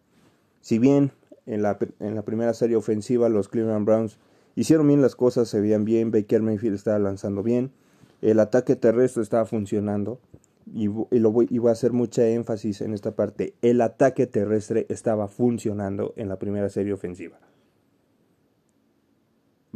Si 0.61 0.79
bien 0.79 1.11
en 1.45 1.61
la, 1.61 1.77
en 1.99 2.15
la 2.15 2.23
primera 2.23 2.53
serie 2.53 2.75
ofensiva 2.75 3.29
los 3.29 3.49
Cleveland 3.49 3.85
Browns 3.85 4.17
hicieron 4.55 4.87
bien 4.87 5.01
las 5.01 5.15
cosas, 5.15 5.49
se 5.49 5.61
veían 5.61 5.85
bien, 5.85 6.11
Baker 6.11 6.41
Mayfield 6.41 6.75
estaba 6.75 6.99
lanzando 6.99 7.43
bien, 7.43 7.71
el 8.21 8.39
ataque 8.39 8.75
terrestre 8.75 9.21
estaba 9.21 9.45
funcionando 9.45 10.19
y, 10.73 10.87
lo 10.87 11.31
voy, 11.31 11.47
y 11.49 11.59
voy 11.59 11.69
a 11.69 11.73
hacer 11.73 11.93
mucha 11.93 12.27
énfasis 12.27 12.81
en 12.81 12.93
esta 12.93 13.15
parte, 13.15 13.53
el 13.61 13.81
ataque 13.81 14.25
terrestre 14.25 14.87
estaba 14.89 15.27
funcionando 15.27 16.13
en 16.15 16.29
la 16.29 16.39
primera 16.39 16.69
serie 16.69 16.93
ofensiva. 16.93 17.39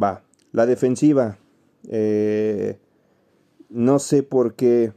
Va, 0.01 0.23
la 0.51 0.65
defensiva, 0.65 1.37
eh, 1.89 2.79
no 3.69 3.99
sé 3.99 4.23
por 4.23 4.55
qué 4.55 4.93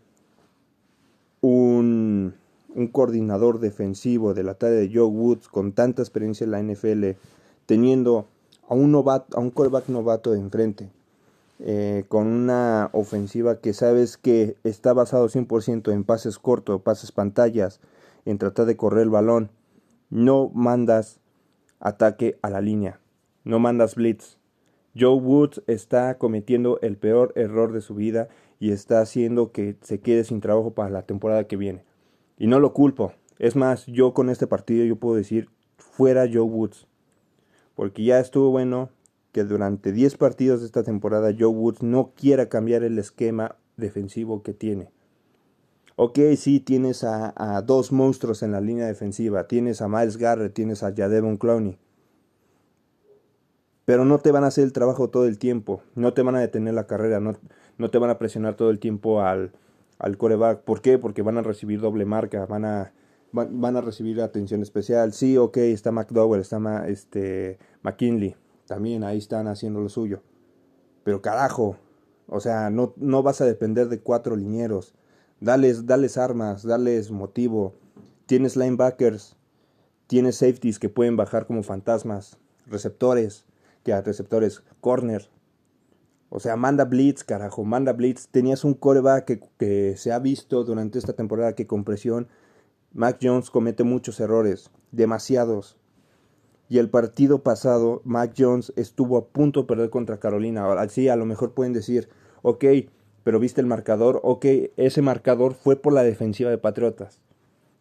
un, 1.40 2.34
un 2.74 2.88
coordinador 2.88 3.60
defensivo 3.60 4.34
de 4.34 4.42
la 4.42 4.54
talla 4.54 4.74
de 4.74 4.90
Joe 4.92 5.06
Woods 5.06 5.48
con 5.48 5.72
tanta 5.72 6.02
experiencia 6.02 6.44
en 6.44 6.50
la 6.50 6.62
NFL, 6.62 7.18
teniendo 7.66 8.26
a 8.68 8.74
un, 8.74 8.92
novato, 8.92 9.36
a 9.36 9.40
un 9.40 9.50
quarterback 9.50 9.88
novato 9.88 10.32
de 10.32 10.40
enfrente, 10.40 10.90
eh, 11.60 12.04
con 12.08 12.26
una 12.26 12.90
ofensiva 12.92 13.60
que 13.60 13.72
sabes 13.72 14.16
que 14.16 14.56
está 14.64 14.92
basado 14.92 15.28
100% 15.28 15.92
en 15.92 16.04
pases 16.04 16.38
cortos, 16.38 16.82
pases 16.82 17.12
pantallas, 17.12 17.80
en 18.24 18.38
tratar 18.38 18.66
de 18.66 18.76
correr 18.76 19.02
el 19.02 19.10
balón, 19.10 19.50
no 20.10 20.50
mandas 20.54 21.20
ataque 21.80 22.38
a 22.42 22.50
la 22.50 22.60
línea, 22.60 23.00
no 23.44 23.58
mandas 23.58 23.94
blitz. 23.94 24.38
Joe 24.98 25.18
Woods 25.18 25.62
está 25.66 26.18
cometiendo 26.18 26.78
el 26.82 26.96
peor 26.96 27.32
error 27.34 27.72
de 27.72 27.80
su 27.80 27.94
vida 27.94 28.28
y 28.60 28.72
está 28.72 29.00
haciendo 29.00 29.50
que 29.50 29.76
se 29.80 30.00
quede 30.00 30.24
sin 30.24 30.40
trabajo 30.40 30.72
para 30.72 30.90
la 30.90 31.02
temporada 31.02 31.44
que 31.44 31.56
viene. 31.56 31.82
Y 32.42 32.48
no 32.48 32.58
lo 32.58 32.72
culpo. 32.72 33.12
Es 33.38 33.54
más, 33.54 33.86
yo 33.86 34.14
con 34.14 34.28
este 34.28 34.48
partido 34.48 34.84
yo 34.84 34.96
puedo 34.96 35.14
decir 35.14 35.48
fuera 35.76 36.26
Joe 36.26 36.42
Woods. 36.42 36.88
Porque 37.76 38.02
ya 38.02 38.18
estuvo 38.18 38.50
bueno 38.50 38.90
que 39.30 39.44
durante 39.44 39.92
10 39.92 40.16
partidos 40.16 40.58
de 40.58 40.66
esta 40.66 40.82
temporada 40.82 41.32
Joe 41.38 41.46
Woods 41.46 41.84
no 41.84 42.10
quiera 42.16 42.48
cambiar 42.48 42.82
el 42.82 42.98
esquema 42.98 43.54
defensivo 43.76 44.42
que 44.42 44.54
tiene. 44.54 44.90
Ok, 45.94 46.18
sí, 46.36 46.58
tienes 46.58 47.04
a, 47.04 47.62
dos 47.64 47.92
monstruos 47.92 48.42
en 48.42 48.50
la 48.50 48.60
línea 48.60 48.88
defensiva. 48.88 49.46
Tienes 49.46 49.80
a 49.80 49.86
Miles 49.86 50.16
Garrett, 50.16 50.52
tienes 50.52 50.82
a 50.82 50.92
Jadevon 50.92 51.36
Clowney 51.36 51.78
pero 53.84 54.04
no 54.04 54.18
te 54.18 54.32
van 54.32 54.44
a 54.44 54.46
hacer 54.48 54.64
el 54.64 54.72
trabajo 54.72 55.10
todo 55.10 55.26
el 55.26 55.38
tiempo, 55.38 55.82
no 55.96 56.14
te 56.14 56.22
van 56.22 56.36
a 56.36 56.40
detener 56.40 56.72
la 56.72 56.86
carrera, 56.86 57.18
no, 57.18 57.36
no 57.78 57.90
te 57.90 57.98
van 57.98 58.10
a 58.10 58.18
presionar 58.18 58.54
todo 58.54 58.70
el 58.70 58.78
tiempo 58.78 59.20
al, 59.20 59.52
al 59.98 60.16
coreback. 60.16 60.62
¿Por 60.62 60.80
qué? 60.80 60.98
Porque 60.98 61.22
van 61.22 61.38
a 61.38 61.42
recibir 61.42 61.80
doble 61.80 62.04
marca, 62.04 62.46
van 62.46 62.64
a, 62.64 62.92
van, 63.32 63.76
a 63.76 63.80
recibir 63.80 64.20
atención 64.20 64.62
especial. 64.62 65.12
Sí, 65.12 65.36
ok, 65.36 65.56
está 65.58 65.90
McDowell, 65.90 66.40
está 66.40 66.86
este, 66.86 67.58
McKinley, 67.82 68.36
también 68.66 69.04
ahí 69.04 69.18
están 69.18 69.48
haciendo 69.48 69.80
lo 69.80 69.88
suyo. 69.88 70.22
Pero 71.04 71.22
carajo, 71.22 71.76
o 72.26 72.40
sea, 72.40 72.70
no, 72.70 72.94
no 72.96 73.22
vas 73.22 73.40
a 73.40 73.44
depender 73.44 73.88
de 73.88 74.00
cuatro 74.00 74.36
linieros. 74.36 74.94
Dales, 75.40 75.86
dales 75.86 76.18
armas, 76.18 76.62
dales 76.62 77.10
motivo. 77.10 77.74
Tienes 78.26 78.56
linebackers, 78.56 79.36
tienes 80.06 80.36
safeties 80.36 80.78
que 80.78 80.88
pueden 80.88 81.16
bajar 81.16 81.46
como 81.46 81.62
fantasmas, 81.62 82.38
receptores 82.66 83.44
que 83.82 84.00
receptores 84.00 84.62
corner. 84.80 85.28
O 86.34 86.40
sea, 86.40 86.56
manda 86.56 86.86
blitz, 86.86 87.24
carajo, 87.24 87.62
manda 87.62 87.92
blitz. 87.92 88.28
Tenías 88.28 88.64
un 88.64 88.72
coreback 88.72 89.26
que, 89.26 89.40
que 89.58 89.98
se 89.98 90.12
ha 90.12 90.18
visto 90.18 90.64
durante 90.64 90.98
esta 90.98 91.12
temporada 91.12 91.54
que 91.54 91.66
con 91.66 91.84
presión 91.84 92.26
Mac 92.94 93.18
Jones 93.22 93.50
comete 93.50 93.84
muchos 93.84 94.18
errores, 94.18 94.70
demasiados. 94.92 95.76
Y 96.70 96.78
el 96.78 96.88
partido 96.88 97.42
pasado, 97.42 98.00
Mac 98.04 98.32
Jones 98.34 98.72
estuvo 98.76 99.18
a 99.18 99.26
punto 99.26 99.60
de 99.60 99.66
perder 99.66 99.90
contra 99.90 100.20
Carolina. 100.20 100.62
Ahora 100.62 100.88
sí, 100.88 101.10
a 101.10 101.16
lo 101.16 101.26
mejor 101.26 101.52
pueden 101.52 101.74
decir, 101.74 102.08
ok, 102.40 102.64
pero 103.24 103.38
viste 103.38 103.60
el 103.60 103.66
marcador, 103.66 104.18
ok, 104.22 104.46
ese 104.78 105.02
marcador 105.02 105.52
fue 105.52 105.76
por 105.76 105.92
la 105.92 106.02
defensiva 106.02 106.48
de 106.48 106.56
Patriotas. 106.56 107.20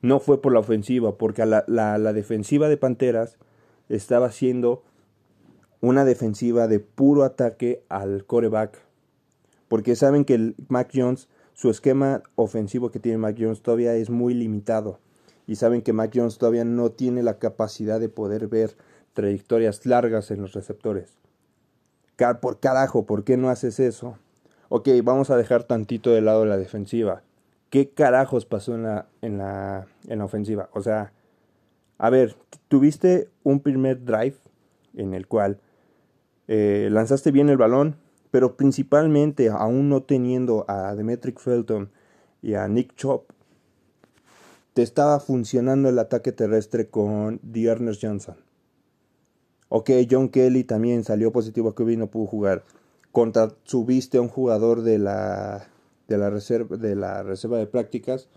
No 0.02 0.20
fue 0.20 0.42
por 0.42 0.52
la 0.52 0.60
ofensiva, 0.60 1.18
porque 1.18 1.46
la, 1.46 1.64
la, 1.68 1.98
la 1.98 2.12
defensiva 2.12 2.68
de 2.68 2.76
Panteras 2.76 3.38
estaba 3.88 4.26
haciendo 4.26 4.84
una 5.82 6.06
defensiva 6.06 6.68
de 6.68 6.80
puro 6.80 7.24
ataque 7.24 7.84
al 7.90 8.26
coreback. 8.26 8.80
Porque 9.68 9.96
saben 9.96 10.26
que 10.26 10.36
el 10.36 10.56
Mac 10.70 10.92
Jones, 10.94 11.28
su 11.54 11.70
esquema 11.70 12.24
ofensivo 12.36 12.92
que 12.92 13.00
tiene 13.00 13.18
Mac 13.18 13.36
Jones 13.40 13.62
todavía 13.62 13.96
es 13.96 14.10
muy 14.10 14.34
limitado. 14.34 15.00
Y 15.48 15.56
saben 15.56 15.82
que 15.82 15.92
Mac 15.92 16.12
Jones 16.14 16.38
todavía 16.38 16.64
no 16.64 16.92
tiene 16.92 17.24
la 17.24 17.40
capacidad 17.40 18.00
de 18.00 18.10
poder 18.10 18.48
ver 18.48 18.76
trayectorias 19.14 19.86
largas 19.86 20.32
en 20.32 20.42
los 20.42 20.54
receptores. 20.54 21.18
Por 22.40 22.60
carajo, 22.60 23.06
¿por 23.06 23.24
qué 23.24 23.36
no 23.36 23.50
haces 23.50 23.80
eso? 23.80 24.18
Ok, 24.70 24.90
vamos 25.04 25.32
a 25.32 25.38
dejar 25.38 25.64
tantito 25.64 26.12
de 26.12 26.22
lado 26.22 26.46
la 26.46 26.58
defensiva. 26.58 27.24
¿Qué 27.72 27.90
carajos 27.90 28.46
pasó 28.46 28.76
en 28.76 28.84
la, 28.84 29.08
en 29.22 29.40
la, 29.40 29.88
en 30.08 30.20
la 30.20 30.26
ofensiva? 30.26 30.70
O 30.74 30.82
sea, 30.82 31.14
a 31.98 32.10
ver, 32.12 32.36
tuviste 32.68 33.30
un 33.44 33.62
primer 33.62 34.06
drive 34.06 34.36
en 34.94 35.16
el 35.16 35.28
cual 35.28 35.60
eh, 36.54 36.90
lanzaste 36.92 37.32
bien 37.32 37.48
el 37.48 37.56
balón, 37.56 37.96
pero 38.30 38.58
principalmente 38.58 39.48
aún 39.48 39.88
no 39.88 40.04
teniendo 40.04 40.66
a 40.68 40.94
Demetric 40.96 41.40
Felton 41.40 41.90
y 42.42 42.56
a 42.56 42.68
Nick 42.68 42.94
Chop, 42.98 43.30
te 44.74 44.82
estaba 44.82 45.22
funcionando 45.22 45.88
el 45.88 45.98
ataque 45.98 46.34
terrestre 46.34 46.90
con 46.90 47.40
Ernest 47.54 48.04
Johnson. 48.04 48.36
Ok, 49.70 49.92
John 50.10 50.28
Kelly 50.28 50.66
también 50.66 51.06
salió 51.06 51.32
positivo 51.32 51.74
que 51.74 51.86
no 51.96 52.08
pudo 52.08 52.26
jugar. 52.26 52.66
Contra 53.14 53.54
subiste 53.64 54.18
a 54.18 54.22
un 54.22 54.28
jugador 54.28 54.82
de 54.82 54.98
la, 54.98 55.70
de 56.10 56.18
la, 56.18 56.30
reserva, 56.30 56.76
de 56.76 56.98
la 56.98 57.24
reserva 57.24 57.60
de 57.60 57.68
prácticas, 57.68 58.28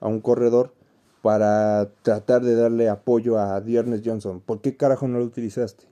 a 0.00 0.08
un 0.08 0.20
corredor, 0.20 0.74
para 1.22 1.88
tratar 2.02 2.44
de 2.44 2.56
darle 2.56 2.90
apoyo 2.90 3.38
a 3.38 3.56
Ernest 3.56 4.06
Johnson. 4.06 4.42
¿Por 4.44 4.60
qué 4.60 4.76
carajo 4.76 5.08
no 5.08 5.18
lo 5.18 5.24
utilizaste? 5.24 5.88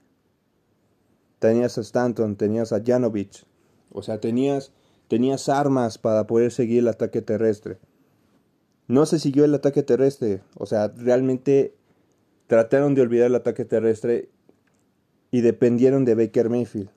Tenías 1.39 1.77
a 1.77 1.81
Stanton, 1.81 2.35
tenías 2.35 2.73
a 2.73 2.81
Janovich, 2.83 3.45
o 3.91 4.01
sea, 4.01 4.19
tenías, 4.19 4.71
tenías 5.07 5.49
armas 5.49 5.97
para 5.97 6.27
poder 6.27 6.51
seguir 6.51 6.79
el 6.79 6.87
ataque 6.87 7.21
terrestre. 7.21 7.77
No 8.87 9.05
se 9.05 9.19
siguió 9.19 9.45
el 9.45 9.53
ataque 9.53 9.83
terrestre, 9.83 10.41
o 10.55 10.65
sea, 10.65 10.87
realmente 10.89 11.73
trataron 12.47 12.95
de 12.95 13.01
olvidar 13.01 13.27
el 13.27 13.35
ataque 13.35 13.65
terrestre 13.65 14.29
y 15.31 15.41
dependieron 15.41 16.05
de 16.05 16.15
Baker 16.15 16.49
Mayfield. 16.49 16.89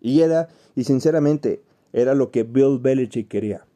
Y 0.00 0.20
era, 0.20 0.48
y 0.74 0.84
sinceramente, 0.84 1.62
era 1.92 2.14
lo 2.14 2.30
que 2.30 2.44
Bill 2.44 2.78
Belichick 2.78 3.28
quería. 3.28 3.66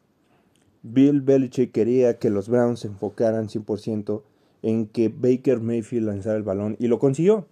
Bill 0.82 1.20
Belichick 1.20 1.72
quería 1.72 2.18
que 2.18 2.30
los 2.30 2.48
Browns 2.48 2.80
se 2.80 2.88
enfocaran 2.88 3.48
100% 3.48 4.22
en 4.62 4.86
que 4.86 5.08
Baker 5.08 5.60
Mayfield 5.60 6.06
lanzara 6.06 6.36
el 6.36 6.42
balón 6.42 6.76
y 6.78 6.86
lo 6.86 6.98
consiguió. 6.98 7.46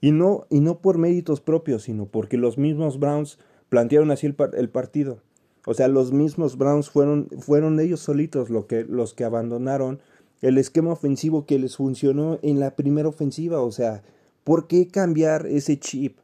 Y 0.00 0.12
no, 0.12 0.46
y 0.48 0.60
no 0.60 0.78
por 0.78 0.98
méritos 0.98 1.40
propios, 1.40 1.82
sino 1.82 2.06
porque 2.06 2.36
los 2.36 2.56
mismos 2.56 2.98
Browns 2.98 3.38
plantearon 3.68 4.10
así 4.10 4.26
el, 4.26 4.70
partido. 4.70 5.22
O 5.66 5.74
sea, 5.74 5.88
los 5.88 6.12
mismos 6.12 6.56
Browns 6.56 6.88
fueron, 6.88 7.28
fueron 7.38 7.80
ellos 7.80 8.00
solitos 8.00 8.48
lo 8.50 8.66
que, 8.66 8.84
los 8.84 9.14
que 9.14 9.24
abandonaron 9.24 10.00
el 10.40 10.58
esquema 10.58 10.92
ofensivo 10.92 11.46
que 11.46 11.58
les 11.58 11.76
funcionó 11.76 12.38
en 12.42 12.60
la 12.60 12.76
primera 12.76 13.08
ofensiva. 13.08 13.60
O 13.60 13.72
sea, 13.72 14.02
¿por 14.44 14.68
qué 14.68 14.88
cambiar 14.88 15.46
ese 15.46 15.78
chip? 15.78 16.18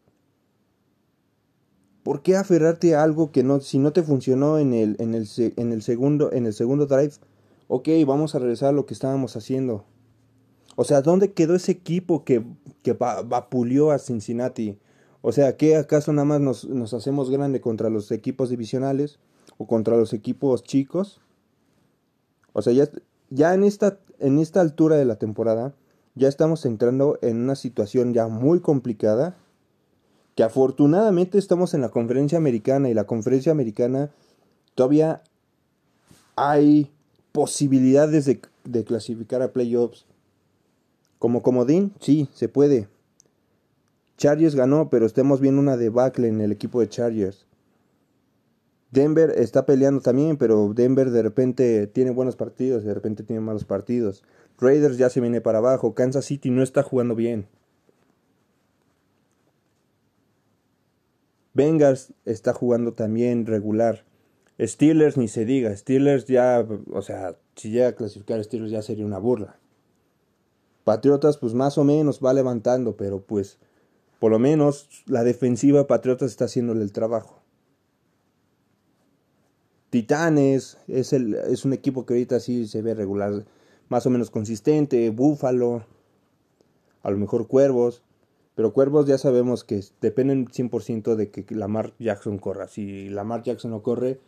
¿Por 2.05 2.23
qué 2.23 2.37
aferrarte 2.37 2.95
a 2.95 3.03
algo 3.03 3.33
que 3.33 3.43
no, 3.43 3.61
si 3.61 3.79
no 3.79 3.93
te 3.93 4.03
funcionó 4.03 4.59
en 4.59 4.75
el, 4.75 4.97
en 4.99 5.15
el, 5.15 5.27
en 5.57 5.73
el, 5.73 5.83
segundo, 5.83 6.33
en 6.33 6.47
el 6.47 6.53
segundo 6.53 6.87
drive? 6.87 7.15
Ok, 7.67 7.89
vamos 8.07 8.35
a 8.35 8.39
regresar 8.39 8.69
a 8.69 8.73
lo 8.73 8.85
que 8.87 8.95
estábamos 8.95 9.37
haciendo. 9.37 9.85
O 10.77 10.85
sea, 10.85 11.03
¿dónde 11.03 11.33
quedó 11.33 11.55
ese 11.55 11.73
equipo 11.73 12.25
que, 12.25 12.45
que 12.83 12.93
vapuleó 12.93 13.91
a 13.91 13.99
Cincinnati? 13.99 14.79
O 15.23 15.33
sea, 15.33 15.57
¿qué 15.57 15.77
acaso 15.77 16.13
nada 16.13 16.27
más 16.27 16.41
nos, 16.41 16.65
nos 16.65 16.93
hacemos 16.95 17.31
grande 17.31 17.61
contra 17.61 17.91
los 17.91 18.11
equipos 18.11 18.51
divisionales 18.51 19.19
o 19.57 19.67
contra 19.67 19.97
los 19.97 20.13
equipos 20.13 20.63
chicos? 20.65 21.21
O 22.53 22.63
sea, 22.63 22.73
ya, 22.73 22.89
ya 23.31 23.55
en, 23.55 23.65
esta, 23.65 23.99
en 24.19 24.39
esta 24.39 24.61
altura 24.61 24.97
de 24.97 25.05
la 25.05 25.17
temporada 25.17 25.75
ya 26.15 26.29
estamos 26.29 26.65
entrando 26.65 27.19
en 27.23 27.39
una 27.39 27.57
situación 27.57 28.15
ya 28.15 28.29
muy 28.29 28.61
complicada 28.61 29.37
que 30.35 30.43
afortunadamente 30.43 31.39
estamos 31.39 31.75
en 31.75 31.81
la 31.81 31.91
conferencia 31.91 32.39
americana 32.39 32.89
y 32.89 32.95
la 32.95 33.05
conferencia 33.05 33.53
americana 33.53 34.11
todavía 34.75 35.23
hay 36.37 36.91
posibilidades 37.33 38.25
de, 38.25 38.41
de 38.65 38.85
clasificar 38.85 39.43
a 39.43 39.53
playoffs. 39.53 40.07
Como 41.19 41.43
comodín, 41.43 41.93
sí, 42.01 42.29
se 42.33 42.49
puede. 42.49 42.89
Chargers 44.17 44.55
ganó, 44.55 44.91
pero 44.91 45.07
estamos 45.07 45.41
viendo 45.41 45.61
una 45.61 45.77
debacle 45.77 46.29
en 46.29 46.41
el 46.41 46.53
equipo 46.53 46.81
de 46.81 46.89
Chargers. 46.89 47.47
Denver 48.91 49.33
está 49.37 49.67
peleando 49.67 50.01
también, 50.01 50.37
pero 50.37 50.73
Denver 50.73 51.11
de 51.11 51.23
repente 51.23 51.89
tiene 51.89 52.13
buenos 52.13 52.37
partidos, 52.37 52.85
de 52.85 52.95
repente 52.95 53.25
tiene 53.25 53.41
malos 53.41 53.65
partidos. 53.65 54.23
Raiders 54.59 54.99
ya 54.99 55.11
se 55.11 55.21
viene 55.21 55.41
para 55.41 55.59
abajo, 55.59 55.95
Kansas 55.95 56.27
City 56.27 56.51
no 56.51 56.63
está 56.63 56.85
jugando 56.85 57.17
bien. 57.17 57.49
Bengals 61.55 62.13
está 62.25 62.53
jugando 62.53 62.93
también 62.95 63.47
regular. 63.47 64.05
Steelers 64.61 65.17
ni 65.17 65.27
se 65.27 65.45
diga, 65.45 65.77
Steelers 65.77 66.27
ya, 66.27 66.65
o 66.93 67.03
sea, 67.03 67.37
si 67.57 67.71
llega 67.71 67.89
a 67.89 67.93
clasificar 67.95 68.43
Steelers 68.45 68.71
ya 68.71 68.83
sería 68.83 69.07
una 69.07 69.19
burla. 69.19 69.59
Patriotas 70.85 71.39
pues 71.39 71.55
más 71.55 71.79
o 71.79 71.85
menos 71.85 72.21
va 72.25 72.33
levantando, 72.33 72.97
pero 72.97 73.21
pues 73.21 73.59
por 74.19 74.31
lo 74.31 74.39
menos 74.39 74.89
la 75.07 75.25
defensiva 75.25 75.87
Patriotas 75.87 76.31
está 76.31 76.45
haciéndole 76.45 76.83
el 76.83 76.93
trabajo. 76.93 77.41
Titanes 79.91 80.79
es, 80.89 81.13
el, 81.13 81.35
es 81.35 81.65
un 81.65 81.73
equipo 81.73 82.05
que 82.05 82.15
ahorita 82.15 82.41
sí 82.41 82.67
se 82.67 82.83
ve 82.83 82.95
regular, 82.95 83.45
más 83.89 84.07
o 84.07 84.11
menos 84.11 84.31
consistente. 84.31 85.09
Búfalo, 85.11 85.85
a 87.03 87.11
lo 87.11 87.17
mejor 87.17 87.47
Cuervos. 87.47 88.03
Pero 88.55 88.73
Cuervos 88.73 89.07
ya 89.07 89.19
sabemos 89.19 89.65
que 89.65 89.85
dependen 90.01 90.47
100% 90.47 91.17
de 91.17 91.31
que 91.31 91.45
Lamar 91.55 91.93
Jackson 91.99 92.39
corra. 92.39 92.69
Si 92.69 93.09
Lamar 93.09 93.43
Jackson 93.43 93.71
no 93.71 93.83
corre, 93.83 94.21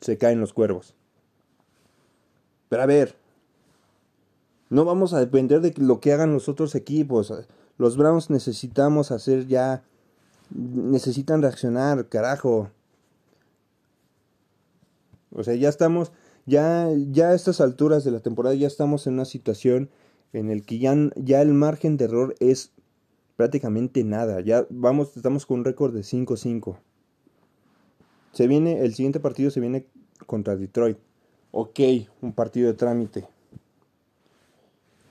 se 0.00 0.18
caen 0.18 0.40
los 0.40 0.52
Cuervos. 0.52 0.94
Pero 2.68 2.82
a 2.82 2.86
ver, 2.86 3.16
no 4.70 4.84
vamos 4.84 5.12
a 5.12 5.20
depender 5.20 5.60
de 5.60 5.74
lo 5.78 6.00
que 6.00 6.12
hagan 6.12 6.32
los 6.32 6.48
otros 6.48 6.74
equipos. 6.74 7.32
Los 7.78 7.96
Browns 7.96 8.30
necesitamos 8.30 9.10
hacer 9.10 9.46
ya... 9.46 9.84
Necesitan 10.50 11.42
reaccionar, 11.42 12.08
carajo. 12.08 12.70
O 15.32 15.42
sea, 15.42 15.54
ya 15.54 15.68
estamos, 15.68 16.12
ya, 16.46 16.88
ya 17.10 17.30
a 17.30 17.34
estas 17.34 17.60
alturas 17.60 18.04
de 18.04 18.10
la 18.12 18.20
temporada 18.20 18.54
ya 18.54 18.66
estamos 18.66 19.06
en 19.06 19.14
una 19.14 19.24
situación 19.24 19.90
en 20.32 20.50
el 20.50 20.64
que 20.64 20.78
ya, 20.78 20.94
ya 21.16 21.42
el 21.42 21.54
margen 21.54 21.96
de 21.96 22.04
error 22.04 22.34
es 22.40 22.72
prácticamente 23.36 24.04
nada. 24.04 24.40
Ya 24.40 24.66
vamos, 24.70 25.16
estamos 25.16 25.46
con 25.46 25.60
un 25.60 25.64
récord 25.64 25.94
de 25.94 26.02
5-5. 26.02 26.76
Se 28.32 28.46
viene, 28.46 28.80
el 28.80 28.94
siguiente 28.94 29.20
partido 29.20 29.50
se 29.50 29.60
viene 29.60 29.86
contra 30.26 30.56
Detroit. 30.56 30.98
Ok, 31.52 31.80
un 32.20 32.32
partido 32.32 32.66
de 32.68 32.74
trámite. 32.74 33.26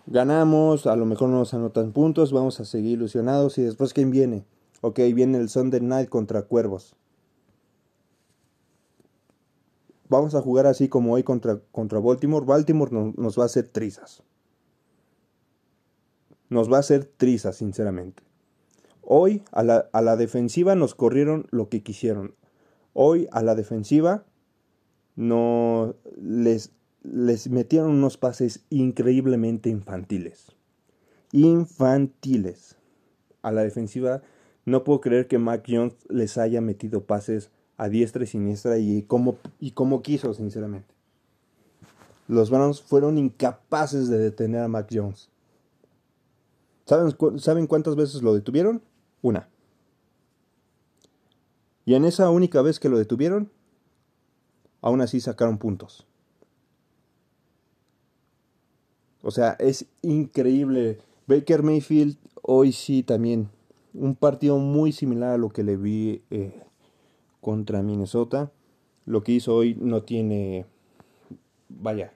Ganamos, 0.06 0.86
a 0.86 0.96
lo 0.96 1.06
mejor 1.06 1.30
no 1.30 1.40
nos 1.40 1.54
anotan 1.54 1.92
puntos, 1.92 2.32
vamos 2.32 2.60
a 2.60 2.66
seguir 2.66 2.94
ilusionados. 2.94 3.58
Y 3.58 3.64
después, 3.64 3.94
¿quién 3.94 4.12
viene? 4.12 4.46
Ok, 4.82 5.00
viene 5.14 5.38
el 5.38 5.50
Sunday 5.50 5.82
Night 5.82 6.10
contra 6.10 6.44
Cuervos. 6.44 6.96
Vamos 10.10 10.36
a 10.36 10.42
jugar 10.42 10.68
así 10.68 10.90
como 10.90 11.14
hoy 11.14 11.24
contra, 11.24 11.60
contra 11.72 12.00
Baltimore. 12.00 12.46
Baltimore 12.46 13.14
nos 13.16 13.40
va 13.40 13.44
a 13.44 13.46
hacer 13.46 13.68
trizas 13.68 14.24
nos 16.54 16.72
va 16.72 16.78
a 16.78 16.82
hacer 16.82 17.06
trizas, 17.06 17.58
sinceramente. 17.58 18.24
Hoy 19.02 19.44
a 19.52 19.64
la, 19.64 19.90
a 19.92 20.02
la, 20.02 20.16
defensiva 20.16 20.76
nos 20.76 20.96
corrieron 20.96 21.48
lo 21.52 21.68
que 21.68 21.84
quisieron. 21.84 22.36
Hoy 22.94 23.28
a 23.32 23.42
la 23.42 23.56
defensiva 23.56 24.24
no 25.16 25.96
les, 26.16 26.72
les 27.04 27.50
metieron 27.50 27.92
unos 27.92 28.18
pases 28.18 28.64
increíblemente 28.70 29.70
infantiles. 29.70 30.48
Infantiles. 31.32 32.78
A 33.42 33.52
la 33.52 33.64
defensiva 33.64 34.22
no 34.66 34.84
puedo 34.84 35.02
creer 35.02 35.28
que 35.28 35.38
Mac 35.38 35.66
Jones 35.68 35.96
les 36.10 36.38
haya 36.38 36.62
metido 36.62 37.04
pases 37.04 37.52
a 37.78 37.90
diestra 37.90 38.24
y 38.24 38.28
siniestra 38.28 38.78
y 38.78 39.04
como, 39.04 39.38
y 39.60 39.74
quiso, 40.02 40.34
sinceramente. 40.34 40.94
Los 42.28 42.50
Browns 42.50 42.82
fueron 42.82 43.18
incapaces 43.18 44.08
de 44.08 44.18
detener 44.18 44.62
a 44.62 44.68
Mac 44.70 44.88
Jones. 44.92 45.30
¿Saben, 46.86 47.68
cuántas 47.68 47.96
veces 47.96 48.22
lo 48.22 48.34
detuvieron? 48.34 48.82
Una. 49.22 49.50
Y 51.86 51.96
en 51.96 52.06
esa 52.06 52.30
única 52.30 52.62
vez 52.62 52.80
que 52.80 52.90
lo 52.90 52.98
detuvieron, 52.98 53.52
aún 54.82 55.02
así 55.02 55.20
sacaron 55.20 55.58
puntos. 55.58 56.08
O 59.24 59.32
sea, 59.32 59.56
es 59.58 59.88
increíble. 60.04 61.00
Baker 61.26 61.64
Mayfield 61.64 62.18
hoy 62.44 62.72
sí 62.72 63.02
también. 63.02 63.50
Un 63.96 64.16
partido 64.16 64.60
muy 64.60 64.92
similar 64.92 65.32
a 65.32 65.38
lo 65.38 65.50
que 65.50 65.64
le 65.64 65.78
vi 65.78 66.22
eh, 66.30 66.62
contra 67.42 67.82
Minnesota. 67.82 68.52
Lo 69.06 69.24
que 69.24 69.32
hizo 69.32 69.56
hoy 69.56 69.76
no 69.80 70.04
tiene... 70.04 70.66
Vaya. 71.70 72.14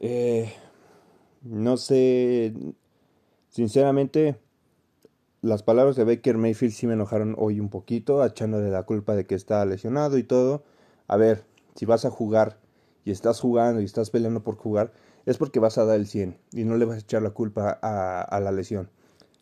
Eh, 0.00 0.52
no 1.42 1.76
sé 1.76 2.54
Sinceramente, 3.56 4.36
las 5.40 5.62
palabras 5.62 5.96
de 5.96 6.04
Baker 6.04 6.36
Mayfield 6.36 6.74
sí 6.74 6.86
me 6.86 6.92
enojaron 6.92 7.34
hoy 7.38 7.58
un 7.58 7.70
poquito, 7.70 8.22
echándole 8.22 8.68
la 8.68 8.82
culpa 8.82 9.16
de 9.16 9.24
que 9.24 9.34
está 9.34 9.64
lesionado 9.64 10.18
y 10.18 10.24
todo. 10.24 10.62
A 11.08 11.16
ver, 11.16 11.44
si 11.74 11.86
vas 11.86 12.04
a 12.04 12.10
jugar 12.10 12.58
y 13.06 13.12
estás 13.12 13.40
jugando 13.40 13.80
y 13.80 13.86
estás 13.86 14.10
peleando 14.10 14.42
por 14.42 14.56
jugar, 14.56 14.92
es 15.26 15.36
porque 15.38 15.60
vas 15.60 15.76
a 15.76 15.84
dar 15.84 15.96
el 15.96 16.06
100 16.06 16.38
y 16.52 16.64
no 16.64 16.76
le 16.76 16.86
vas 16.86 16.96
a 16.96 17.00
echar 17.00 17.22
la 17.22 17.30
culpa 17.30 17.78
a, 17.82 18.40
la 18.40 18.52
lesión. 18.52 18.88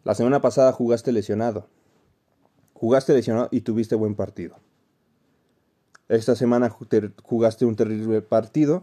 La 0.03 0.14
semana 0.14 0.40
pasada 0.40 0.73
jugaste 0.73 1.12
lesionado. 1.12 1.68
Jugaste 2.73 3.12
lesionado 3.14 3.49
y 3.51 3.61
tuviste 3.61 3.94
buen 3.94 4.14
partido. 4.16 4.57
Esta 6.09 6.35
semana 6.35 6.68
jugaste 7.23 7.64
un 7.64 7.77
terrible 7.77 8.20
partido 8.20 8.83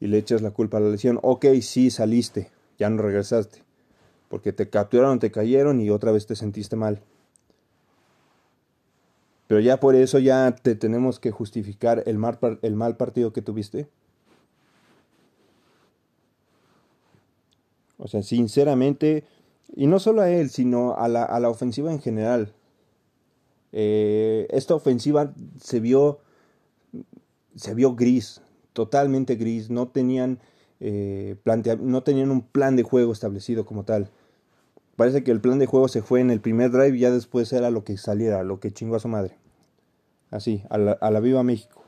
y 0.00 0.06
le 0.06 0.18
echas 0.18 0.40
la 0.40 0.50
culpa 0.50 0.78
a 0.78 0.80
la 0.80 0.88
lesión. 0.88 1.18
Ok, 1.22 1.44
sí, 1.60 1.90
saliste, 1.90 2.50
ya 2.78 2.88
no 2.88 3.02
regresaste 3.02 3.68
porque 4.28 4.52
te 4.52 4.68
capturaron, 4.68 5.18
te 5.18 5.30
cayeron 5.30 5.80
y 5.80 5.90
otra 5.90 6.12
vez 6.12 6.26
te 6.26 6.36
sentiste 6.36 6.76
mal. 6.76 7.00
Pero 9.46 9.60
ya 9.60 9.80
por 9.80 9.94
eso 9.94 10.18
ya 10.18 10.54
te 10.54 10.74
tenemos 10.74 11.18
que 11.18 11.30
justificar 11.30 12.02
el 12.06 12.18
mal, 12.18 12.38
el 12.62 12.74
mal 12.74 12.96
partido 12.96 13.32
que 13.32 13.42
tuviste. 13.42 13.88
O 17.98 18.08
sea, 18.08 18.22
sinceramente, 18.22 19.24
y 19.74 19.86
no 19.86 19.98
solo 19.98 20.22
a 20.22 20.30
él, 20.30 20.50
sino 20.50 20.96
a 20.96 21.08
la, 21.08 21.24
a 21.24 21.38
la 21.40 21.50
ofensiva 21.50 21.92
en 21.92 22.00
general. 22.00 22.54
Eh, 23.72 24.46
esta 24.50 24.74
ofensiva 24.74 25.34
se 25.60 25.80
vio, 25.80 26.20
se 27.54 27.74
vio 27.74 27.94
gris, 27.94 28.40
totalmente 28.72 29.34
gris. 29.34 29.68
No 29.68 29.88
tenían, 29.88 30.38
eh, 30.80 31.36
no 31.80 32.02
tenían 32.02 32.30
un 32.30 32.42
plan 32.42 32.76
de 32.76 32.84
juego 32.84 33.12
establecido 33.12 33.66
como 33.66 33.84
tal. 33.84 34.10
Parece 34.96 35.22
que 35.22 35.30
el 35.30 35.40
plan 35.40 35.58
de 35.58 35.66
juego 35.66 35.88
se 35.88 36.02
fue 36.02 36.20
en 36.20 36.30
el 36.30 36.40
primer 36.40 36.70
drive 36.70 36.96
y 36.96 37.00
ya 37.00 37.10
después 37.10 37.52
era 37.52 37.70
lo 37.70 37.84
que 37.84 37.96
saliera, 37.98 38.42
lo 38.42 38.58
que 38.58 38.72
chingó 38.72 38.96
a 38.96 39.00
su 39.00 39.08
madre. 39.08 39.36
Así, 40.30 40.62
a 40.70 40.78
la, 40.78 40.92
a 40.92 41.10
la 41.10 41.20
viva 41.20 41.42
México. 41.42 41.84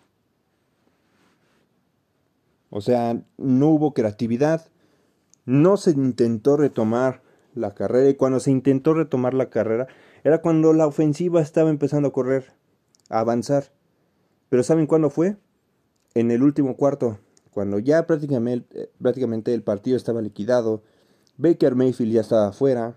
O 2.71 2.81
sea, 2.81 3.21
no 3.37 3.69
hubo 3.71 3.95
creatividad, 3.95 4.67
no 5.45 5.77
se 5.77 5.91
intentó 5.91 6.57
retomar 6.57 7.23
la 7.55 7.75
carrera 7.75 8.09
y 8.09 8.15
cuando 8.15 8.41
se 8.41 8.51
intentó 8.51 8.95
retomar 8.95 9.35
la 9.35 9.51
carrera 9.51 9.89
era 10.25 10.41
cuando 10.41 10.73
la 10.73 10.87
ofensiva 10.87 11.41
estaba 11.41 11.71
empezando 11.71 12.09
a 12.09 12.13
correr, 12.13 12.53
a 13.09 13.21
avanzar. 13.21 13.73
Pero 14.49 14.63
¿saben 14.63 14.87
cuándo 14.87 15.11
fue? 15.11 15.37
En 16.15 16.31
el 16.31 16.43
último 16.43 16.77
cuarto, 16.77 17.19
cuando 17.51 17.79
ya 17.79 18.07
prácticamente, 18.07 18.91
eh, 19.53 19.55
el 19.55 19.63
partido 19.63 19.97
estaba 19.97 20.21
liquidado, 20.21 20.83
Baker 21.37 21.75
Mayfield 21.75 22.13
ya 22.13 22.21
estaba 22.21 22.49
afuera. 22.49 22.97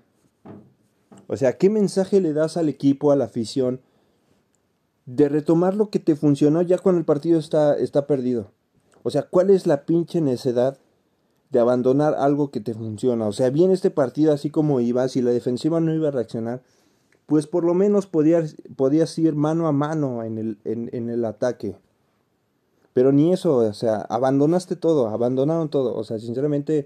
O 1.27 1.37
sea, 1.37 1.57
¿qué 1.57 1.69
mensaje 1.69 2.19
le 2.21 2.33
das 2.33 2.57
al 2.57 2.69
equipo, 2.69 3.11
a 3.11 3.15
la 3.15 3.25
afición, 3.25 3.81
de 5.05 5.29
retomar 5.29 5.75
lo 5.75 5.89
que 5.89 5.99
te 5.99 6.15
funcionó 6.15 6.61
ya 6.61 6.77
cuando 6.77 6.99
el 6.99 7.05
partido 7.05 7.39
está, 7.39 7.77
está 7.77 8.07
perdido? 8.07 8.51
O 9.03 9.09
sea, 9.09 9.23
¿cuál 9.23 9.49
es 9.49 9.67
la 9.67 9.85
pinche 9.85 10.21
necedad 10.21 10.77
de 11.53 11.59
abandonar 11.59 12.15
algo 12.15 12.51
que 12.51 12.59
te 12.59 12.73
funciona? 12.73 13.27
O 13.27 13.31
sea, 13.31 13.49
bien 13.49 13.71
este 13.71 13.91
partido 13.91 14.33
así 14.33 14.49
como 14.49 14.81
iba, 14.81 15.07
si 15.07 15.21
la 15.21 15.31
defensiva 15.31 15.79
no 15.79 15.93
iba 15.93 16.09
a 16.09 16.11
reaccionar, 16.11 16.61
pues 17.27 17.47
por 17.47 17.63
lo 17.63 17.73
menos 17.73 18.07
podías, 18.07 18.57
podías 18.75 19.17
ir 19.17 19.35
mano 19.35 19.67
a 19.67 19.71
mano 19.71 20.23
en 20.23 20.37
el, 20.37 20.57
en 20.65 21.09
el 21.09 21.23
ataque. 21.23 21.77
Pero 22.93 23.11
ni 23.11 23.33
eso, 23.33 23.57
o 23.57 23.73
sea, 23.73 24.01
abandonaste 24.01 24.75
todo, 24.75 25.07
abandonaron 25.07 25.69
todo. 25.69 25.95
O 25.95 26.03
sea, 26.03 26.19
sinceramente, 26.19 26.85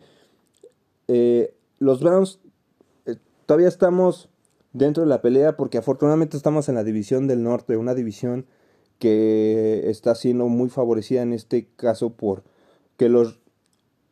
eh, 1.08 1.54
los 1.80 2.02
Browns 2.02 2.40
eh, 3.06 3.18
todavía 3.46 3.68
estamos 3.68 4.30
dentro 4.74 5.04
de 5.04 5.10
la 5.10 5.22
pelea 5.22 5.58
porque 5.58 5.78
afortunadamente 5.78 6.38
estamos 6.38 6.70
en 6.70 6.76
la 6.76 6.84
división 6.84 7.28
del 7.28 7.44
norte, 7.44 7.78
una 7.78 7.94
división 7.94 8.46
que 9.00 9.90
está 9.90 10.16
siendo 10.16 10.48
muy 10.48 10.70
favorecida 10.70 11.22
en 11.22 11.34
este 11.34 11.68
caso 11.76 12.12
por 12.12 12.44
que 12.96 13.10
los, 13.10 13.40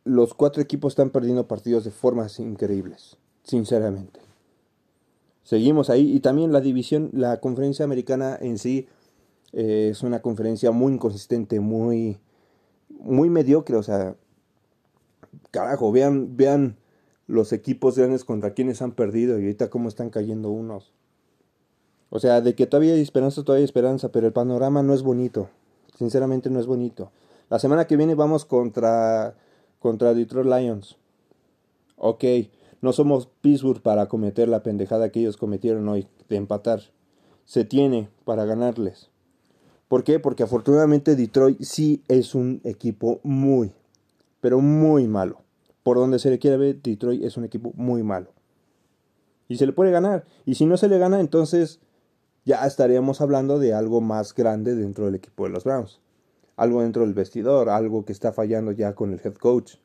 los 0.05 0.33
cuatro 0.33 0.61
equipos 0.61 0.93
están 0.93 1.09
perdiendo 1.09 1.47
partidos 1.47 1.83
de 1.83 1.91
formas 1.91 2.39
increíbles, 2.39 3.17
sinceramente. 3.43 4.21
Seguimos 5.43 5.89
ahí 5.89 6.15
y 6.15 6.21
también 6.21 6.53
la 6.53 6.61
división, 6.61 7.09
la 7.11 7.39
conferencia 7.39 7.83
americana 7.83 8.37
en 8.39 8.57
sí 8.57 8.87
eh, 9.51 9.89
es 9.91 10.03
una 10.03 10.21
conferencia 10.21 10.71
muy 10.71 10.93
inconsistente, 10.93 11.59
muy, 11.59 12.19
muy 12.89 13.29
mediocre, 13.29 13.75
o 13.75 13.83
sea, 13.83 14.15
carajo, 15.51 15.91
vean, 15.91 16.37
vean 16.37 16.77
los 17.27 17.51
equipos 17.51 17.97
grandes 17.97 18.23
contra 18.23 18.53
quienes 18.53 18.81
han 18.81 18.91
perdido 18.91 19.39
y 19.39 19.43
ahorita 19.43 19.69
cómo 19.69 19.89
están 19.89 20.09
cayendo 20.11 20.51
unos. 20.51 20.93
O 22.09 22.19
sea, 22.19 22.41
de 22.41 22.55
que 22.55 22.67
todavía 22.67 22.93
hay 22.93 23.01
esperanza, 23.01 23.43
todavía 23.43 23.61
hay 23.61 23.65
esperanza, 23.65 24.09
pero 24.09 24.27
el 24.27 24.33
panorama 24.33 24.83
no 24.83 24.93
es 24.93 25.01
bonito. 25.01 25.49
Sinceramente 25.97 26.49
no 26.49 26.59
es 26.59 26.67
bonito. 26.67 27.11
La 27.49 27.59
semana 27.59 27.85
que 27.87 27.97
viene 27.97 28.15
vamos 28.15 28.45
contra, 28.45 29.35
contra 29.85 30.15
Detroit 30.15 30.47
Lions. 30.47 30.97
Ok, 31.95 32.23
no 32.81 32.91
somos 32.91 33.27
Pittsburgh 33.41 33.83
para 33.83 34.07
cometer 34.07 34.49
la 34.49 34.63
pendejada 34.63 35.11
que 35.11 35.19
ellos 35.19 35.37
cometieron 35.37 35.87
hoy 35.87 36.07
de 36.27 36.37
empatar. 36.37 36.81
Se 37.45 37.65
tiene 37.65 38.09
para 38.23 38.45
ganarles. 38.45 39.11
¿Por 39.87 40.03
qué? 40.03 40.19
Porque 40.19 40.41
afortunadamente 40.41 41.15
Detroit 41.15 41.61
sí 41.61 42.01
es 42.07 42.33
un 42.33 42.61
equipo 42.63 43.19
muy, 43.21 43.73
pero 44.41 44.59
muy 44.59 45.07
malo. 45.07 45.43
Por 45.83 45.97
donde 45.97 46.17
se 46.17 46.31
le 46.31 46.39
quiera 46.39 46.57
ver, 46.57 46.81
Detroit 46.81 47.23
es 47.23 47.37
un 47.37 47.43
equipo 47.43 47.71
muy 47.75 48.01
malo. 48.01 48.31
Y 49.47 49.57
se 49.57 49.67
le 49.67 49.71
puede 49.71 49.91
ganar. 49.91 50.25
Y 50.47 50.55
si 50.55 50.65
no 50.65 50.77
se 50.77 50.89
le 50.89 50.97
gana, 50.97 51.19
entonces 51.19 51.79
ya 52.43 52.65
estaríamos 52.65 53.21
hablando 53.21 53.59
de 53.59 53.75
algo 53.75 54.01
más 54.01 54.33
grande 54.33 54.73
dentro 54.73 55.05
del 55.05 55.13
equipo 55.13 55.43
de 55.43 55.51
los 55.51 55.63
Browns. 55.63 56.01
Algo 56.55 56.81
dentro 56.81 57.03
del 57.03 57.13
vestidor, 57.13 57.69
algo 57.69 58.05
que 58.05 58.13
está 58.13 58.31
fallando 58.31 58.71
ya 58.71 58.95
con 58.95 59.11
el 59.11 59.21
head 59.23 59.35
coach. 59.35 59.75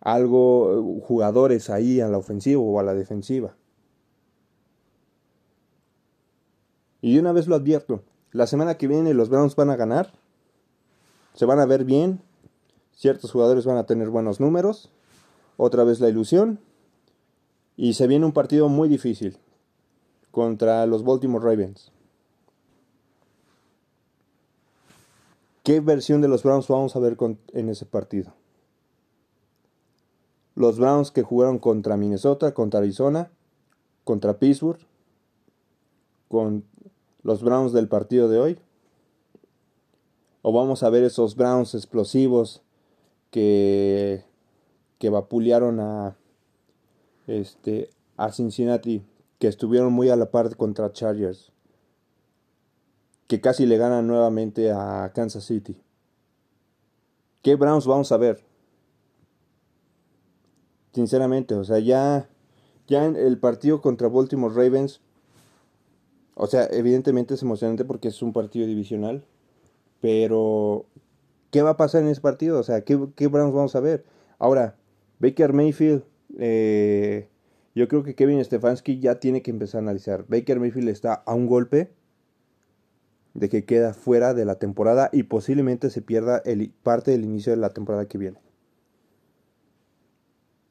Algo, 0.00 0.98
eh, 0.98 1.02
jugadores 1.06 1.70
ahí 1.70 2.00
a 2.00 2.08
la 2.08 2.18
ofensiva 2.18 2.60
o 2.60 2.78
a 2.78 2.82
la 2.82 2.94
defensiva. 2.94 3.56
Y 7.00 7.14
de 7.14 7.20
una 7.20 7.32
vez 7.32 7.46
lo 7.46 7.56
advierto, 7.56 8.02
la 8.32 8.46
semana 8.46 8.76
que 8.76 8.88
viene 8.88 9.14
los 9.14 9.30
Browns 9.30 9.56
van 9.56 9.70
a 9.70 9.76
ganar, 9.76 10.12
se 11.34 11.46
van 11.46 11.58
a 11.58 11.66
ver 11.66 11.84
bien, 11.84 12.20
ciertos 12.94 13.32
jugadores 13.32 13.64
van 13.64 13.78
a 13.78 13.86
tener 13.86 14.10
buenos 14.10 14.40
números, 14.40 14.90
otra 15.56 15.84
vez 15.84 16.00
la 16.00 16.08
ilusión, 16.08 16.60
y 17.76 17.94
se 17.94 18.06
viene 18.06 18.26
un 18.26 18.32
partido 18.32 18.68
muy 18.68 18.88
difícil 18.88 19.38
contra 20.30 20.84
los 20.86 21.02
Baltimore 21.02 21.44
Ravens. 21.44 21.92
¿Qué 25.62 25.80
versión 25.80 26.22
de 26.22 26.28
los 26.28 26.42
Browns 26.42 26.68
vamos 26.68 26.96
a 26.96 27.00
ver 27.00 27.16
en 27.52 27.68
ese 27.68 27.84
partido? 27.84 28.32
Los 30.54 30.78
Browns 30.78 31.10
que 31.10 31.22
jugaron 31.22 31.58
contra 31.58 31.96
Minnesota, 31.96 32.54
contra 32.54 32.80
Arizona, 32.80 33.30
contra 34.04 34.38
Pittsburgh, 34.38 34.80
con 36.28 36.64
los 37.22 37.42
Browns 37.42 37.72
del 37.72 37.88
partido 37.88 38.28
de 38.28 38.38
hoy? 38.38 38.58
¿O 40.42 40.52
vamos 40.52 40.82
a 40.82 40.90
ver 40.90 41.04
esos 41.04 41.36
Browns 41.36 41.74
explosivos 41.74 42.62
que, 43.30 44.24
que 44.98 45.10
vapulearon 45.10 45.80
a, 45.80 46.16
este, 47.26 47.90
a 48.16 48.32
Cincinnati, 48.32 49.04
que 49.38 49.48
estuvieron 49.48 49.92
muy 49.92 50.08
a 50.08 50.16
la 50.16 50.30
par 50.30 50.56
contra 50.56 50.92
Chargers, 50.92 51.52
que 53.30 53.40
casi 53.40 53.64
le 53.64 53.76
ganan 53.76 54.08
nuevamente 54.08 54.72
a 54.72 55.12
Kansas 55.14 55.44
City? 55.44 55.80
¿Qué 57.42 57.54
Browns 57.54 57.86
vamos 57.86 58.10
a 58.10 58.16
ver? 58.16 58.42
Sinceramente, 60.92 61.54
o 61.54 61.62
sea, 61.62 61.78
ya, 61.78 62.28
ya 62.88 63.04
en 63.04 63.14
el 63.14 63.38
partido 63.38 63.80
contra 63.80 64.08
Baltimore 64.08 64.52
Ravens 64.52 65.00
o 66.42 66.46
sea, 66.46 66.66
evidentemente 66.72 67.34
es 67.34 67.42
emocionante 67.42 67.84
porque 67.84 68.08
es 68.08 68.22
un 68.22 68.32
partido 68.32 68.66
divisional. 68.66 69.22
Pero, 70.00 70.86
¿qué 71.50 71.60
va 71.60 71.70
a 71.70 71.76
pasar 71.76 72.00
en 72.00 72.08
ese 72.08 72.22
partido? 72.22 72.58
O 72.58 72.62
sea, 72.62 72.80
¿qué, 72.80 72.98
qué 73.14 73.28
Browns 73.28 73.54
vamos 73.54 73.76
a 73.76 73.80
ver? 73.80 74.06
Ahora, 74.38 74.74
Baker 75.18 75.52
Mayfield, 75.52 76.02
eh, 76.38 77.28
yo 77.74 77.88
creo 77.88 78.02
que 78.02 78.14
Kevin 78.14 78.42
Stefanski 78.42 78.98
ya 78.98 79.20
tiene 79.20 79.42
que 79.42 79.50
empezar 79.50 79.80
a 79.80 79.82
analizar. 79.82 80.24
Baker 80.28 80.58
Mayfield 80.58 80.88
está 80.88 81.12
a 81.12 81.34
un 81.34 81.46
golpe 81.46 81.92
de 83.34 83.48
que 83.48 83.64
queda 83.64 83.94
fuera 83.94 84.34
de 84.34 84.44
la 84.44 84.56
temporada 84.56 85.08
y 85.12 85.24
posiblemente 85.24 85.90
se 85.90 86.02
pierda 86.02 86.38
el, 86.44 86.72
parte 86.82 87.12
del 87.12 87.24
inicio 87.24 87.52
de 87.52 87.58
la 87.58 87.70
temporada 87.70 88.06
que 88.06 88.18
viene. 88.18 88.38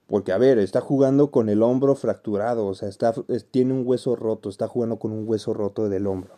Porque, 0.08 0.32
a 0.32 0.38
ver, 0.38 0.58
está 0.58 0.82
jugando 0.82 1.30
con 1.30 1.50
el 1.50 1.62
hombro 1.62 1.95
fracturado, 1.95 2.65
o 2.65 2.74
sea, 2.74 2.89
está, 2.89 3.13
tiene 3.52 3.74
un 3.74 3.84
hueso 3.86 4.15
roto, 4.15 4.50
está 4.50 4.67
jugando 4.67 4.98
con 4.98 5.12
un 5.12 5.28
hueso 5.28 5.54
roto 5.54 5.88
del 5.88 6.08
hombro. 6.08 6.34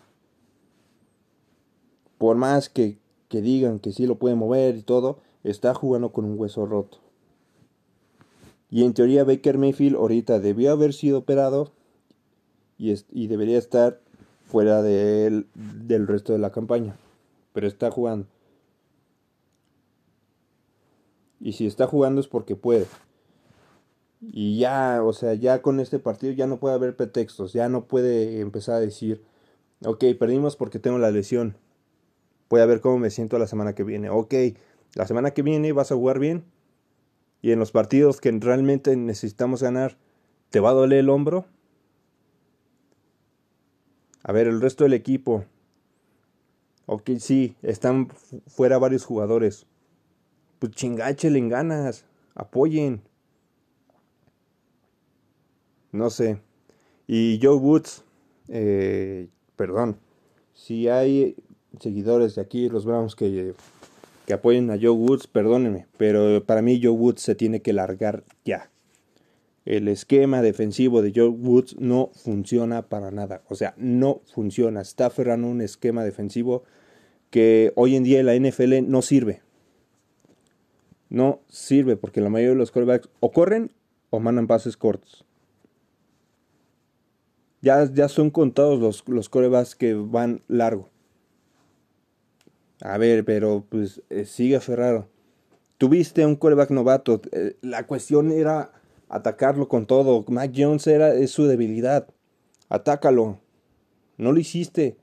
Por 2.18 2.36
más 2.36 2.70
que, 2.70 3.00
que 3.30 3.42
digan 3.42 3.80
que 3.80 3.94
sí 3.94 4.06
lo 4.06 4.20
puede 4.20 4.36
mover 4.36 4.76
y 4.76 4.84
todo, 4.84 5.20
está 5.44 5.74
jugando 5.74 6.12
con 6.12 6.26
un 6.26 6.38
hueso 6.38 6.66
roto. 6.66 7.00
Y 8.70 8.84
en 8.84 8.94
teoría 8.94 9.24
Baker 9.24 9.58
Mayfield 9.58 9.96
ahorita 9.96 10.40
debió 10.40 10.72
haber 10.72 10.94
sido 10.94 11.20
operado 11.20 11.72
y, 12.78 12.94
y 13.10 13.28
debería 13.28 13.58
estar 13.58 14.02
fuera 14.52 14.82
de 14.82 15.46
del 15.56 16.08
resto 16.08 16.34
de 16.34 16.40
la 16.40 16.52
campaña. 16.52 16.96
Pero 17.54 17.68
está 17.68 17.90
jugando. 17.90 18.28
Y 21.40 21.54
si 21.54 21.66
está 21.66 21.88
jugando 21.88 22.22
es 22.22 22.28
porque 22.28 22.56
puede. 22.56 22.86
Y 24.22 24.60
ya, 24.60 25.02
o 25.04 25.14
sea, 25.14 25.34
ya 25.34 25.62
con 25.64 25.80
este 25.80 25.98
partido 25.98 26.34
ya 26.34 26.46
no 26.46 26.60
puede 26.60 26.76
haber 26.76 26.96
pretextos, 26.96 27.54
ya 27.54 27.70
no 27.70 27.86
puede 27.86 28.40
empezar 28.40 28.76
a 28.76 28.80
decir, 28.80 29.24
ok, 29.84 30.04
perdimos 30.20 30.56
porque 30.56 30.78
tengo 30.78 31.00
la 31.00 31.10
lesión. 31.10 31.58
Voy 32.50 32.62
a 32.62 32.68
ver 32.68 32.82
cómo 32.82 33.00
me 33.00 33.10
siento 33.10 33.40
la 33.40 33.48
semana 33.48 33.74
que 33.74 33.84
viene. 33.84 34.10
Ok, 34.12 34.36
la 34.94 35.08
semana 35.08 35.32
que 35.32 35.42
viene 35.42 35.72
vas 35.72 35.92
a 35.92 35.96
jugar 35.96 36.20
bien. 36.20 36.44
Y 37.42 37.52
en 37.52 37.60
los 37.60 37.72
partidos 37.72 38.22
que 38.22 38.32
realmente 38.32 38.96
necesitamos 38.96 39.64
ganar, 39.64 39.98
¿te 40.52 40.60
va 40.60 40.70
a 40.70 40.74
doler 40.74 41.00
el 41.00 41.10
hombro? 41.10 41.46
A 44.24 44.32
ver, 44.32 44.48
el 44.48 44.62
resto 44.62 44.84
del 44.84 44.94
equipo. 44.94 45.46
Ok, 46.86 47.12
sí, 47.20 47.56
están 47.62 48.10
fuera 48.48 48.78
varios 48.78 49.06
jugadores. 49.06 49.66
Pues 50.60 50.74
chingache, 50.74 51.30
le 51.30 51.48
ganas. 51.48 52.06
Apoyen. 52.36 53.02
No 55.92 56.10
sé. 56.10 56.40
Y 57.08 57.40
Joe 57.42 57.56
Woods, 57.56 58.04
eh, 58.48 59.28
perdón, 59.56 59.98
si 60.54 60.88
hay 60.88 61.36
seguidores 61.80 62.36
de 62.36 62.42
aquí, 62.42 62.70
los 62.70 62.86
Browns, 62.86 63.16
que, 63.16 63.54
que 64.26 64.34
apoyen 64.34 64.70
a 64.72 64.76
Joe 64.76 64.92
Woods, 64.92 65.28
perdónenme, 65.28 65.88
pero 65.98 66.44
para 66.46 66.62
mí 66.62 66.80
Joe 66.82 66.92
Woods 66.92 67.22
se 67.22 67.36
tiene 67.36 67.62
que 67.62 67.74
largar 67.74 68.24
ya. 68.46 68.70
El 69.66 69.88
esquema 69.88 70.42
defensivo 70.42 71.02
de 71.02 71.12
Joe 71.16 71.28
Woods 71.28 71.76
no 71.80 72.10
funciona 72.14 72.90
para 72.90 73.12
nada. 73.12 73.44
O 73.48 73.56
sea, 73.56 73.74
no 73.78 74.22
funciona. 74.34 74.82
Está 74.82 75.08
aferrando 75.08 75.48
un 75.48 75.62
esquema 75.62 76.04
defensivo 76.04 76.64
que 77.30 77.72
hoy 77.76 77.96
en 77.96 78.04
día 78.04 78.20
en 78.20 78.26
la 78.26 78.36
NFL 78.36 78.90
no 78.90 79.02
sirve. 79.02 79.42
No 81.10 81.42
sirve 81.48 81.96
porque 81.96 82.22
la 82.22 82.30
mayoría 82.30 82.52
de 82.54 82.58
los 82.58 82.72
quarterbacks 82.72 83.10
o 83.20 83.32
corren 83.32 83.72
o 84.10 84.20
mandan 84.20 84.48
pases 84.48 84.78
cortos. 84.78 85.26
Ya, 87.62 87.88
ya 87.94 88.10
son 88.10 88.32
contados 88.32 88.80
los, 88.80 89.08
los 89.08 89.30
corebacks 89.30 89.76
que 89.76 89.94
van 89.94 90.42
largo. 90.48 90.90
A 92.82 92.98
ver, 92.98 93.24
pero 93.24 93.64
pues 93.70 94.02
eh, 94.10 94.26
sigue 94.26 94.60
Ferraro. 94.60 95.08
Tuviste 95.78 96.26
un 96.26 96.36
coreback 96.36 96.72
novato. 96.72 97.22
Eh, 97.32 97.56
la 97.62 97.86
cuestión 97.86 98.32
era 98.32 98.72
atacarlo 99.12 99.68
con 99.68 99.86
todo. 99.86 100.26
Mac 100.30 100.52
Jones 100.56 100.88
era, 100.88 101.14
es 101.14 101.32
su 101.32 101.46
debilidad. 101.46 102.08
Atácalo. 102.70 103.40
No 104.18 104.32
lo 104.32 104.40
hiciste. 104.40 104.98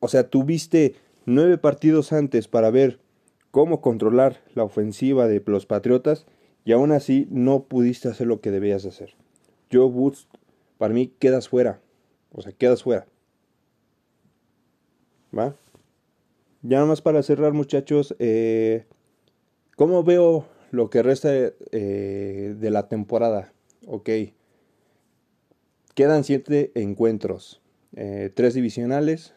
O 0.00 0.08
sea, 0.08 0.28
tuviste 0.28 0.96
nueve 1.24 1.56
partidos 1.56 2.12
antes 2.12 2.48
para 2.48 2.70
ver 2.70 3.00
cómo 3.52 3.80
controlar 3.80 4.42
la 4.54 4.64
ofensiva 4.64 5.28
de 5.28 5.42
los 5.46 5.64
Patriotas 5.64 6.26
y 6.64 6.72
aún 6.72 6.90
así 6.90 7.28
no 7.30 7.64
pudiste 7.64 8.08
hacer 8.08 8.26
lo 8.26 8.40
que 8.40 8.50
debías 8.50 8.84
hacer. 8.84 9.14
Joe 9.72 9.86
Woods, 9.86 10.26
para 10.76 10.92
mí 10.92 11.06
quedas 11.18 11.48
fuera. 11.48 11.80
O 12.32 12.42
sea, 12.42 12.52
quedas 12.52 12.82
fuera. 12.82 13.06
¿Va? 15.36 15.54
Ya 16.62 16.80
nomás 16.80 17.00
para 17.00 17.22
cerrar, 17.22 17.52
muchachos. 17.52 18.16
Eh, 18.18 18.86
¿Cómo 19.76 20.02
veo 20.02 20.46
lo 20.74 20.90
que 20.90 21.02
resta 21.02 21.30
eh, 21.32 22.54
de 22.58 22.70
la 22.70 22.88
temporada? 22.88 23.52
Ok. 23.86 24.10
Quedan 25.94 26.24
siete 26.24 26.72
encuentros. 26.74 27.62
Eh, 27.96 28.30
tres 28.34 28.54
divisionales 28.54 29.34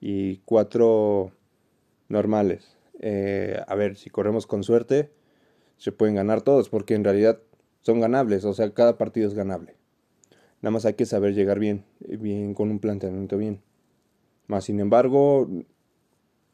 y 0.00 0.38
cuatro 0.44 1.32
normales. 2.08 2.76
a 3.66 3.74
ver, 3.74 3.96
si 3.96 4.10
corremos 4.10 4.46
con 4.46 4.62
suerte, 4.62 5.10
se 5.76 5.92
pueden 5.92 6.16
ganar 6.16 6.42
todos, 6.42 6.68
porque 6.68 6.94
en 6.94 7.04
realidad 7.04 7.40
son 7.80 8.00
ganables, 8.00 8.44
o 8.44 8.52
sea, 8.52 8.72
cada 8.74 8.98
partido 8.98 9.28
es 9.28 9.34
ganable. 9.34 9.76
Nada 10.60 10.72
más 10.72 10.84
hay 10.84 10.94
que 10.94 11.06
saber 11.06 11.34
llegar 11.34 11.58
bien, 11.58 11.84
bien 12.00 12.52
con 12.52 12.70
un 12.70 12.80
planteamiento 12.80 13.38
bien. 13.38 13.62
Más 14.48 14.64
sin 14.64 14.80
embargo, 14.80 15.48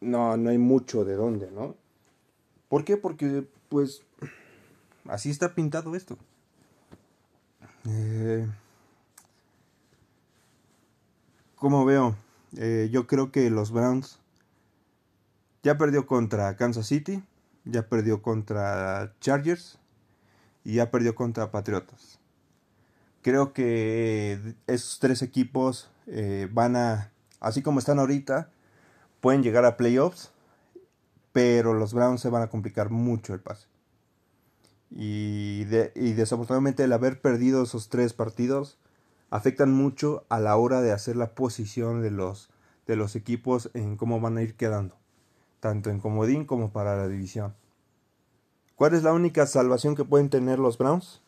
no, 0.00 0.36
no 0.36 0.50
hay 0.50 0.58
mucho 0.58 1.04
de 1.04 1.14
dónde, 1.14 1.50
¿no? 1.50 1.76
¿Por 2.68 2.84
qué? 2.84 2.96
Porque, 2.96 3.44
pues, 3.74 4.02
así 5.08 5.30
está 5.30 5.56
pintado 5.56 5.96
esto. 5.96 6.16
Eh, 7.88 8.48
¿Cómo 11.56 11.84
veo? 11.84 12.14
Eh, 12.56 12.88
yo 12.92 13.08
creo 13.08 13.32
que 13.32 13.50
los 13.50 13.72
Browns 13.72 14.20
ya 15.64 15.76
perdió 15.76 16.06
contra 16.06 16.56
Kansas 16.56 16.86
City, 16.86 17.24
ya 17.64 17.88
perdió 17.88 18.22
contra 18.22 19.12
Chargers, 19.18 19.80
y 20.62 20.74
ya 20.74 20.92
perdió 20.92 21.16
contra 21.16 21.50
Patriotas. 21.50 22.20
Creo 23.22 23.52
que 23.52 24.54
esos 24.68 25.00
tres 25.00 25.20
equipos 25.20 25.90
eh, 26.06 26.48
van 26.52 26.76
a, 26.76 27.10
así 27.40 27.60
como 27.60 27.80
están 27.80 27.98
ahorita, 27.98 28.50
pueden 29.20 29.42
llegar 29.42 29.64
a 29.64 29.76
playoffs, 29.76 30.30
pero 31.34 31.74
los 31.74 31.92
Browns 31.92 32.20
se 32.20 32.28
van 32.28 32.42
a 32.42 32.46
complicar 32.46 32.90
mucho 32.90 33.34
el 33.34 33.40
pase. 33.40 33.66
Y, 34.88 35.66
y 35.96 36.12
desafortunadamente 36.12 36.84
el 36.84 36.92
haber 36.92 37.20
perdido 37.20 37.64
esos 37.64 37.88
tres 37.88 38.12
partidos 38.12 38.78
afectan 39.30 39.72
mucho 39.72 40.24
a 40.28 40.38
la 40.38 40.56
hora 40.56 40.80
de 40.80 40.92
hacer 40.92 41.16
la 41.16 41.34
posición 41.34 42.02
de 42.02 42.12
los, 42.12 42.50
de 42.86 42.94
los 42.94 43.16
equipos 43.16 43.68
en 43.74 43.96
cómo 43.96 44.20
van 44.20 44.38
a 44.38 44.42
ir 44.42 44.54
quedando, 44.54 44.96
tanto 45.58 45.90
en 45.90 45.98
comodín 45.98 46.44
como 46.44 46.72
para 46.72 46.96
la 46.96 47.08
división. 47.08 47.56
¿Cuál 48.76 48.94
es 48.94 49.02
la 49.02 49.12
única 49.12 49.44
salvación 49.46 49.96
que 49.96 50.04
pueden 50.04 50.30
tener 50.30 50.60
los 50.60 50.78
Browns 50.78 51.20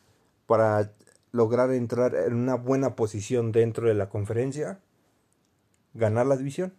para 0.47 0.93
lograr 1.33 1.73
entrar 1.73 2.15
en 2.15 2.35
una 2.35 2.55
buena 2.55 2.95
posición 2.95 3.51
dentro 3.51 3.89
de 3.89 3.95
la 3.95 4.09
conferencia? 4.09 4.79
Ganar 5.95 6.27
la 6.27 6.37
división. 6.37 6.73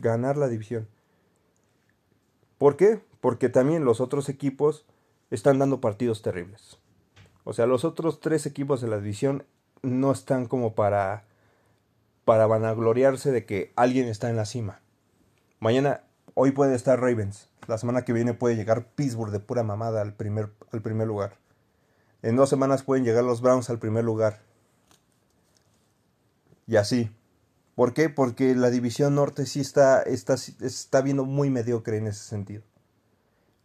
Ganar 0.00 0.36
la 0.36 0.48
división. 0.48 0.88
¿Por 2.62 2.76
qué? 2.76 3.02
Porque 3.20 3.48
también 3.48 3.84
los 3.84 4.00
otros 4.00 4.28
equipos 4.28 4.86
están 5.32 5.58
dando 5.58 5.80
partidos 5.80 6.22
terribles. 6.22 6.78
O 7.42 7.54
sea, 7.54 7.66
los 7.66 7.84
otros 7.84 8.20
tres 8.20 8.46
equipos 8.46 8.80
de 8.80 8.86
la 8.86 8.98
división 8.98 9.44
no 9.82 10.12
están 10.12 10.46
como 10.46 10.76
para 10.76 11.24
para 12.24 12.46
vanagloriarse 12.46 13.32
de 13.32 13.46
que 13.46 13.72
alguien 13.74 14.06
está 14.06 14.30
en 14.30 14.36
la 14.36 14.46
cima. 14.46 14.80
Mañana, 15.58 16.04
hoy 16.34 16.52
puede 16.52 16.76
estar 16.76 17.00
Ravens. 17.00 17.48
La 17.66 17.78
semana 17.78 18.04
que 18.04 18.12
viene 18.12 18.32
puede 18.32 18.54
llegar 18.54 18.86
Pittsburgh 18.94 19.32
de 19.32 19.40
pura 19.40 19.64
mamada 19.64 20.00
al 20.00 20.14
primer, 20.14 20.52
al 20.70 20.82
primer 20.82 21.08
lugar. 21.08 21.38
En 22.22 22.36
dos 22.36 22.48
semanas 22.48 22.84
pueden 22.84 23.04
llegar 23.04 23.24
los 23.24 23.40
Browns 23.40 23.70
al 23.70 23.80
primer 23.80 24.04
lugar. 24.04 24.38
Y 26.68 26.76
así. 26.76 27.10
¿Por 27.74 27.94
qué? 27.94 28.10
Porque 28.10 28.54
la 28.54 28.70
división 28.70 29.14
norte 29.14 29.46
sí 29.46 29.60
está, 29.60 30.02
está, 30.02 30.34
está 30.34 31.00
viendo 31.00 31.24
muy 31.24 31.50
mediocre 31.50 31.96
en 31.96 32.06
ese 32.06 32.24
sentido. 32.24 32.62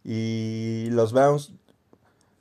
Y 0.02 0.88
los 0.90 1.12
Browns, 1.12 1.52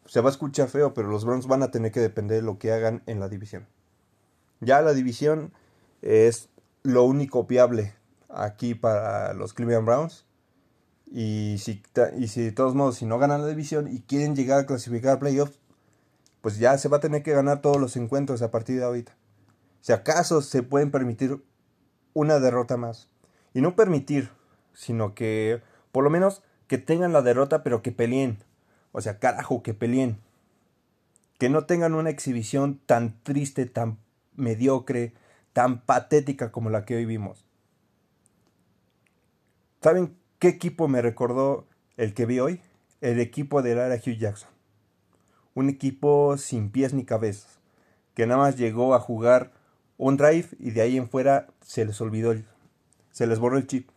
se 0.06 0.22
va 0.22 0.30
a 0.30 0.32
escuchar 0.32 0.70
feo, 0.70 0.94
pero 0.94 1.10
los 1.10 1.26
Browns 1.26 1.48
van 1.48 1.64
a 1.64 1.72
tener 1.72 1.92
que 1.92 2.00
depender 2.00 2.38
de 2.38 2.44
lo 2.44 2.58
que 2.58 2.72
hagan 2.72 3.04
en 3.06 3.20
la 3.20 3.28
división. 3.28 3.68
Ya 4.62 4.82
la 4.82 4.94
división 4.94 5.52
es 6.02 6.50
lo 6.84 7.04
único 7.04 7.44
viable 7.44 7.94
aquí 8.30 8.74
para 8.74 9.34
los 9.34 9.54
Cleveland 9.54 9.86
Browns. 9.86 10.26
Y 11.06 11.58
si, 11.60 11.84
y 12.18 12.28
si 12.28 12.42
de 12.44 12.52
todos 12.52 12.76
modos, 12.76 12.98
si 12.98 13.06
no 13.06 13.18
ganan 13.18 13.42
la 13.42 13.48
división 13.48 13.88
y 13.88 14.02
quieren 14.02 14.36
llegar 14.36 14.60
a 14.60 14.66
clasificar 14.66 15.20
playoffs, 15.20 15.60
pues 16.42 16.58
ya 16.60 16.78
se 16.78 16.88
va 16.90 16.98
a 16.98 17.02
tener 17.02 17.24
que 17.24 17.34
ganar 17.34 17.62
todos 17.62 17.78
los 17.78 17.98
encuentros 17.98 18.42
a 18.42 18.52
partir 18.52 18.78
de 18.78 18.86
ahorita. 18.86 19.16
Si 19.82 19.92
acaso 19.94 20.42
se 20.42 20.64
pueden 20.64 20.92
permitir 20.92 21.42
una 22.18 22.40
derrota 22.40 22.78
más. 22.78 23.10
Y 23.54 23.62
no 23.62 23.76
permitir, 23.76 24.32
sino 24.74 25.14
que 25.14 25.62
por 25.92 26.04
lo 26.04 26.10
menos 26.10 26.42
que 26.66 26.80
tengan 26.80 27.14
la 27.14 27.22
derrota, 27.22 27.62
pero 27.62 27.84
que 27.84 27.92
peleen. 27.92 28.40
O 28.92 29.02
sea, 29.02 29.20
carajo, 29.20 29.62
que 29.62 29.76
peleen. 29.76 30.18
Que 31.38 31.50
no 31.50 31.66
tengan 31.66 31.94
una 31.94 32.10
exhibición 32.10 32.80
tan 32.88 33.22
triste, 33.22 33.68
tan 33.68 34.00
mediocre, 34.36 35.14
tan 35.54 35.82
patética 35.82 36.52
como 36.52 36.72
la 36.72 36.86
que 36.86 36.96
hoy 36.96 37.06
vimos. 37.06 37.46
¿Saben 39.84 40.18
qué 40.40 40.48
equipo 40.48 40.88
me 40.88 41.04
recordó 41.04 41.68
el 41.98 42.16
que 42.16 42.26
vi 42.26 42.40
hoy? 42.40 42.62
El 43.00 43.20
equipo 43.20 43.62
del 43.62 43.80
área 43.80 43.98
Hugh 43.98 44.18
Jackson. 44.18 44.50
Un 45.54 45.70
equipo 45.70 46.36
sin 46.38 46.72
pies 46.72 46.96
ni 46.96 47.06
cabezas, 47.06 47.60
que 48.16 48.26
nada 48.26 48.40
más 48.40 48.58
llegó 48.58 48.96
a 48.96 49.00
jugar 49.00 49.52
un 49.98 50.18
drive 50.18 50.48
y 50.60 50.72
de 50.72 50.82
ahí 50.82 50.98
en 50.98 51.10
fuera 51.10 51.48
se 51.62 51.86
les 51.86 52.00
olvidó, 52.02 52.36
se 53.12 53.28
les 53.28 53.40
borró 53.40 53.58
el 53.58 53.68
chip. 53.68 53.90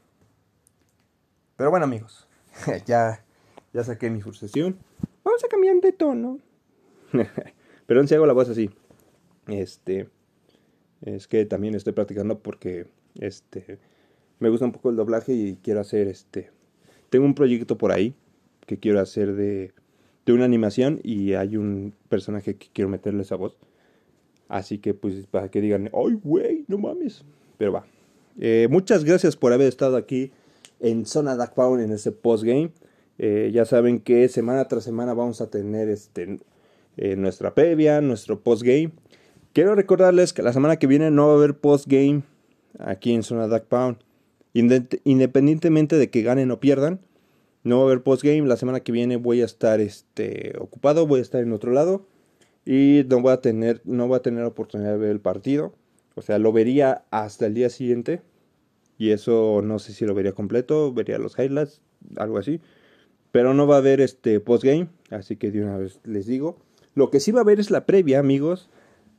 Pero 1.57 1.71
bueno 1.71 1.85
amigos, 1.85 2.27
ya, 2.87 3.25
ya 3.73 3.85
saqué 3.85 4.11
mi 4.11 4.23
frustración. 4.23 4.79
Vamos 5.25 5.45
a 5.45 5.49
cambiar 5.49 5.77
de 5.77 5.93
tono. 5.93 6.39
Pero 7.87 8.07
si 8.07 8.15
hago 8.15 8.27
la 8.27 8.33
voz 8.33 8.49
así. 8.49 8.71
Este, 9.47 10.09
es 11.03 11.27
que 11.27 11.45
también 11.45 11.75
estoy 11.75 11.93
practicando 11.93 12.39
porque 12.39 12.87
este 13.19 13.79
me 14.39 14.49
gusta 14.49 14.65
un 14.65 14.73
poco 14.73 14.91
el 14.91 14.97
doblaje 14.97 15.33
y 15.33 15.57
quiero 15.57 15.81
hacer 15.81 16.07
este 16.07 16.51
tengo 17.09 17.25
un 17.25 17.35
proyecto 17.35 17.77
por 17.77 17.91
ahí 17.91 18.15
que 18.67 18.79
quiero 18.79 19.01
hacer 19.01 19.35
de 19.35 19.73
de 20.27 20.33
una 20.33 20.45
animación 20.45 21.01
y 21.03 21.35
hay 21.35 21.57
un 21.57 21.95
personaje 22.09 22.57
que 22.57 22.69
quiero 22.73 22.89
meterle 22.89 23.23
esa 23.23 23.37
voz. 23.37 23.57
Así 24.51 24.79
que 24.79 24.95
pues 24.95 25.27
para 25.31 25.49
que 25.49 25.61
digan, 25.61 25.91
ay 25.95 26.19
güey, 26.23 26.65
no 26.67 26.77
mames. 26.77 27.25
Pero 27.57 27.73
va. 27.73 27.87
Eh, 28.39 28.67
muchas 28.69 29.05
gracias 29.05 29.37
por 29.37 29.53
haber 29.53 29.69
estado 29.69 29.97
aquí 29.97 30.33
en 30.81 31.07
Zona 31.07 31.37
Dark 31.37 31.55
Pound 31.55 31.81
en 31.81 31.93
ese 31.93 32.11
postgame. 32.11 32.73
Eh, 33.19 33.51
ya 33.55 33.65
saben 33.65 34.01
que 34.01 34.29
semana 34.29 34.67
tras 34.67 34.83
semana 34.83 35.15
vamos 35.15 35.41
a 35.41 35.51
tener 35.51 35.89
este, 35.89 36.41
eh, 36.97 37.15
nuestra 37.15 37.55
previa, 37.55 38.01
nuestro 38.01 38.41
postgame. 38.41 38.91
Quiero 39.53 39.77
recordarles 39.77 40.33
que 40.33 40.43
la 40.43 40.53
semana 40.53 40.79
que 40.79 40.89
viene 40.89 41.13
no 41.13 41.29
va 41.29 41.35
a 41.35 41.37
haber 41.37 41.55
postgame 41.57 42.23
aquí 42.81 43.13
en 43.13 43.23
Zona 43.23 43.47
Dark 43.47 43.67
Pound. 43.69 43.99
Independientemente 44.53 45.97
de 45.97 46.11
que 46.11 46.23
ganen 46.23 46.51
o 46.51 46.59
pierdan, 46.59 46.99
no 47.63 47.77
va 47.77 47.83
a 47.83 47.87
haber 47.87 48.03
postgame. 48.03 48.49
La 48.49 48.57
semana 48.57 48.81
que 48.81 48.91
viene 48.91 49.17
voy 49.17 49.43
a 49.43 49.45
estar 49.45 49.81
este, 49.81 50.55
ocupado, 50.59 51.07
voy 51.07 51.21
a 51.21 51.23
estar 51.23 51.41
en 51.41 51.53
otro 51.53 51.73
lado. 51.73 52.05
Y 52.71 53.05
no 53.09 53.21
voy 53.21 53.33
a 53.33 53.41
tener, 53.41 53.81
no 53.85 54.07
voy 54.07 54.19
a 54.19 54.23
tener 54.23 54.45
oportunidad 54.45 54.93
de 54.93 54.99
ver 54.99 55.11
el 55.11 55.19
partido. 55.19 55.75
O 56.15 56.23
sea, 56.23 56.39
lo 56.39 56.53
vería 56.53 57.03
hasta 57.11 57.47
el 57.47 57.55
día 57.55 57.69
siguiente. 57.69 58.23
Y 58.97 59.11
eso 59.11 59.61
no 59.61 59.81
sé 59.81 59.93
si 59.93 60.07
lo 60.07 60.15
vería 60.15 60.35
completo, 60.35 60.95
vería 60.95 61.19
los 61.19 61.37
highlights, 61.37 61.83
algo 62.15 62.39
así. 62.39 62.61
Pero 63.33 63.55
no 63.55 63.67
va 63.67 63.75
a 63.75 63.79
haber 63.79 64.01
este 64.01 64.39
postgame, 64.39 64.87
así 65.11 65.35
que 65.35 65.51
de 65.51 65.65
una 65.65 65.79
vez 65.79 65.99
les 66.05 66.27
digo. 66.27 66.59
Lo 66.95 67.11
que 67.11 67.19
sí 67.19 67.33
va 67.33 67.41
a 67.41 67.43
haber 67.43 67.59
es 67.59 67.73
la 67.73 67.87
previa, 67.87 68.21
amigos. 68.21 68.71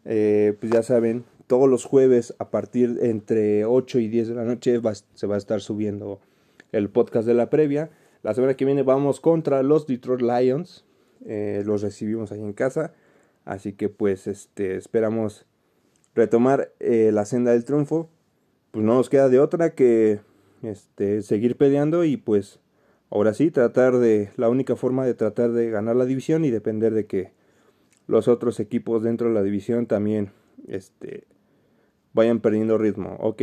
Eh, 0.06 0.56
pues 0.62 0.72
ya 0.72 0.82
saben, 0.82 1.26
todos 1.48 1.68
los 1.68 1.84
jueves 1.84 2.34
a 2.40 2.52
partir 2.52 3.00
entre 3.02 3.66
8 3.66 4.00
y 4.00 4.08
10 4.08 4.30
de 4.30 4.36
la 4.36 4.46
noche 4.46 4.80
se 5.14 5.28
va 5.28 5.36
a 5.36 5.38
estar 5.38 5.60
subiendo 5.60 6.22
el 6.72 6.90
podcast 6.90 7.28
de 7.28 7.34
la 7.34 7.50
previa. 7.50 7.90
La 8.24 8.34
semana 8.34 8.54
que 8.54 8.64
viene 8.64 8.84
vamos 8.84 9.20
contra 9.20 9.62
los 9.62 9.88
Detroit 9.88 10.22
Lions. 10.22 10.86
Eh, 11.26 11.64
los 11.66 11.82
recibimos 11.82 12.32
ahí 12.32 12.40
en 12.40 12.54
casa. 12.54 12.94
Así 13.46 13.74
que 13.74 13.90
pues 13.90 14.28
este, 14.28 14.76
esperamos 14.76 15.46
retomar 16.16 16.72
eh, 16.80 17.12
la 17.14 17.26
senda 17.26 17.52
del 17.52 17.66
triunfo. 17.66 18.10
Pues 18.72 18.86
no 18.86 18.96
nos 18.96 19.10
queda 19.10 19.30
de 19.30 19.40
otra 19.40 19.76
que 19.76 20.22
este, 20.64 21.22
seguir 21.22 21.58
peleando 21.58 22.04
y 22.06 22.18
pues 22.18 22.60
ahora 23.10 23.34
sí 23.34 23.52
tratar 23.52 23.98
de 23.98 24.32
la 24.38 24.50
única 24.50 24.76
forma 24.76 25.06
de 25.06 25.14
tratar 25.14 25.52
de 25.52 25.70
ganar 25.70 25.96
la 25.96 26.06
división 26.06 26.46
y 26.46 26.52
depender 26.52 26.94
de 26.94 27.06
que 27.06 27.32
los 28.08 28.28
otros 28.28 28.60
equipos 28.60 29.04
dentro 29.04 29.28
de 29.28 29.34
la 29.34 29.44
división 29.44 29.86
también 29.86 30.32
este, 30.68 31.26
vayan 32.14 32.40
perdiendo 32.40 32.78
ritmo, 32.78 33.18
¿ok? 33.20 33.42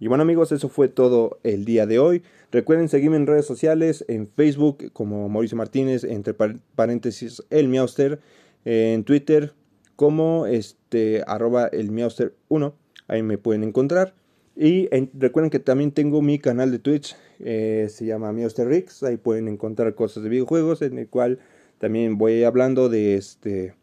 Y 0.00 0.06
bueno 0.06 0.22
amigos, 0.22 0.52
eso 0.52 0.68
fue 0.68 0.88
todo 0.88 1.40
el 1.42 1.64
día 1.64 1.86
de 1.86 1.98
hoy. 1.98 2.22
Recuerden 2.52 2.88
seguirme 2.88 3.16
en 3.16 3.26
redes 3.26 3.46
sociales, 3.46 4.04
en 4.08 4.28
Facebook 4.28 4.92
como 4.92 5.28
Mauricio 5.28 5.56
Martínez, 5.56 6.04
entre 6.04 6.34
paréntesis 6.34 7.42
el 7.50 7.68
Miauster, 7.68 8.20
en 8.64 9.04
Twitter 9.04 9.52
como 9.96 10.46
este 10.46 11.24
arroba 11.26 11.66
el 11.66 11.90
Miauster 11.90 12.34
1, 12.48 12.74
ahí 13.08 13.22
me 13.22 13.38
pueden 13.38 13.64
encontrar. 13.64 14.14
Y 14.54 14.88
recuerden 15.14 15.50
que 15.50 15.60
también 15.60 15.92
tengo 15.92 16.20
mi 16.20 16.38
canal 16.38 16.72
de 16.72 16.80
Twitch, 16.80 17.16
eh, 17.38 17.86
se 17.90 18.06
llama 18.06 18.32
Rix, 18.32 19.02
ahí 19.04 19.16
pueden 19.16 19.46
encontrar 19.46 19.94
cosas 19.94 20.24
de 20.24 20.28
videojuegos, 20.28 20.82
en 20.82 20.98
el 20.98 21.08
cual 21.08 21.38
también 21.78 22.18
voy 22.18 22.42
hablando 22.42 22.88
de 22.88 23.14
este 23.14 23.74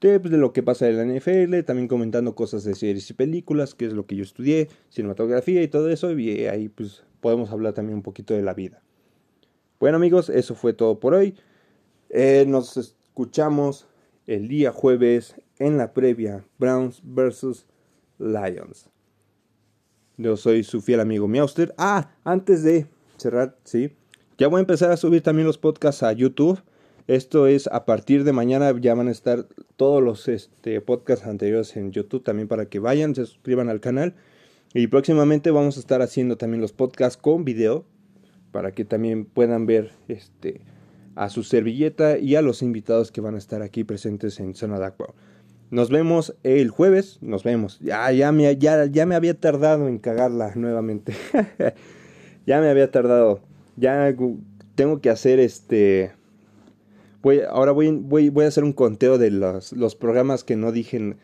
de, 0.00 0.20
pues, 0.20 0.30
de, 0.30 0.38
lo 0.38 0.52
que 0.52 0.62
pasa 0.62 0.88
en 0.88 0.96
la 0.96 1.04
NFL, 1.04 1.62
también 1.64 1.88
comentando 1.88 2.34
cosas 2.34 2.64
de 2.64 2.74
series 2.74 3.10
y 3.10 3.14
películas, 3.14 3.74
que 3.74 3.86
es 3.86 3.92
lo 3.92 4.06
que 4.06 4.16
yo 4.16 4.22
estudié, 4.22 4.68
cinematografía 4.88 5.62
y 5.62 5.68
todo 5.68 5.90
eso, 5.90 6.18
y 6.18 6.46
ahí 6.46 6.68
pues 6.68 7.04
podemos 7.20 7.50
hablar 7.50 7.74
también 7.74 7.96
un 7.96 8.02
poquito 8.02 8.34
de 8.34 8.42
la 8.42 8.54
vida. 8.54 8.82
Bueno 9.78 9.96
amigos, 9.96 10.28
eso 10.30 10.54
fue 10.54 10.72
todo 10.72 11.00
por 11.00 11.14
hoy. 11.14 11.34
Eh, 12.08 12.44
nos 12.46 12.76
escuchamos 12.76 13.86
el 14.30 14.46
día 14.46 14.70
jueves 14.70 15.34
en 15.58 15.76
la 15.76 15.92
previa 15.92 16.44
Browns 16.56 17.02
vs 17.02 17.66
Lions. 18.18 18.88
Yo 20.16 20.36
soy 20.36 20.62
su 20.62 20.80
fiel 20.80 21.00
amigo 21.00 21.26
Miauster. 21.26 21.74
Ah, 21.76 22.12
antes 22.22 22.62
de 22.62 22.86
cerrar, 23.16 23.58
sí, 23.64 23.90
ya 24.38 24.46
voy 24.46 24.58
a 24.58 24.60
empezar 24.60 24.92
a 24.92 24.96
subir 24.96 25.22
también 25.22 25.48
los 25.48 25.58
podcasts 25.58 26.04
a 26.04 26.12
YouTube. 26.12 26.62
Esto 27.08 27.48
es 27.48 27.66
a 27.66 27.84
partir 27.84 28.22
de 28.22 28.32
mañana 28.32 28.72
ya 28.80 28.94
van 28.94 29.08
a 29.08 29.10
estar 29.10 29.48
todos 29.74 30.00
los 30.00 30.28
este, 30.28 30.80
podcasts 30.80 31.26
anteriores 31.26 31.76
en 31.76 31.90
YouTube 31.90 32.22
también 32.22 32.46
para 32.46 32.66
que 32.66 32.78
vayan, 32.78 33.16
se 33.16 33.26
suscriban 33.26 33.68
al 33.68 33.80
canal. 33.80 34.14
Y 34.74 34.86
próximamente 34.86 35.50
vamos 35.50 35.76
a 35.76 35.80
estar 35.80 36.02
haciendo 36.02 36.36
también 36.36 36.60
los 36.60 36.72
podcasts 36.72 37.20
con 37.20 37.44
video 37.44 37.84
para 38.52 38.70
que 38.70 38.84
también 38.84 39.24
puedan 39.24 39.66
ver 39.66 39.90
este, 40.06 40.60
a 41.14 41.28
su 41.28 41.42
servilleta 41.42 42.18
y 42.18 42.36
a 42.36 42.42
los 42.42 42.62
invitados 42.62 43.10
que 43.12 43.20
van 43.20 43.34
a 43.34 43.38
estar 43.38 43.62
aquí 43.62 43.84
presentes 43.84 44.40
en 44.40 44.54
Zona 44.54 44.94
Nos 45.70 45.90
vemos 45.90 46.36
el 46.42 46.70
jueves. 46.70 47.18
Nos 47.20 47.44
vemos. 47.44 47.78
Ya, 47.80 48.10
ya, 48.12 48.32
me, 48.32 48.56
ya, 48.56 48.86
ya 48.86 49.06
me 49.06 49.14
había 49.14 49.38
tardado 49.38 49.88
en 49.88 49.98
cagarla 49.98 50.52
nuevamente. 50.54 51.14
ya 52.46 52.60
me 52.60 52.68
había 52.68 52.90
tardado. 52.90 53.40
Ya 53.76 54.14
tengo 54.74 55.00
que 55.00 55.10
hacer 55.10 55.40
este. 55.40 56.12
Voy, 57.22 57.40
ahora 57.48 57.72
voy, 57.72 57.90
voy, 57.90 58.30
voy 58.30 58.46
a 58.46 58.48
hacer 58.48 58.64
un 58.64 58.72
conteo 58.72 59.18
de 59.18 59.30
los, 59.30 59.72
los 59.72 59.94
programas 59.94 60.44
que 60.44 60.56
no 60.56 60.72
dije. 60.72 61.16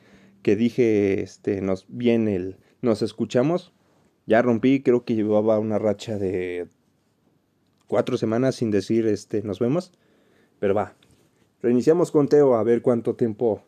Que 0.43 0.57
dije 0.57 1.23
este, 1.23 1.61
nos, 1.61 1.87
bien 1.89 2.29
el. 2.29 2.57
Nos 2.83 3.03
escuchamos. 3.03 3.73
Ya 4.27 4.43
rompí, 4.43 4.83
creo 4.83 5.05
que 5.05 5.15
llevaba 5.15 5.59
una 5.59 5.79
racha 5.79 6.19
de 6.19 6.69
cuatro 7.87 8.17
semanas 8.17 8.57
sin 8.57 8.71
decir 8.71 9.07
este, 9.07 9.43
nos 9.43 9.59
vemos. 9.59 9.93
Pero 10.59 10.75
va. 10.75 10.95
Reiniciamos 11.63 12.11
conteo 12.11 12.55
a 12.55 12.63
ver 12.63 12.83
cuánto 12.83 13.15
tiempo 13.15 13.63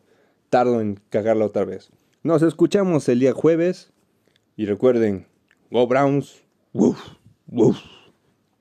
tardo 0.49 0.81
en 0.81 0.99
cagarla 1.09 1.45
otra 1.45 1.65
vez. 1.65 1.89
Nos 2.23 2.41
escuchamos 2.41 3.07
el 3.09 3.19
día 3.19 3.33
jueves. 3.33 3.91
Y 4.55 4.65
recuerden, 4.65 5.27
Go 5.71 5.87
Browns. 5.87 6.43
Woof, 6.73 6.99
woof. 7.47 7.77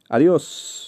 Adiós. 0.08 0.87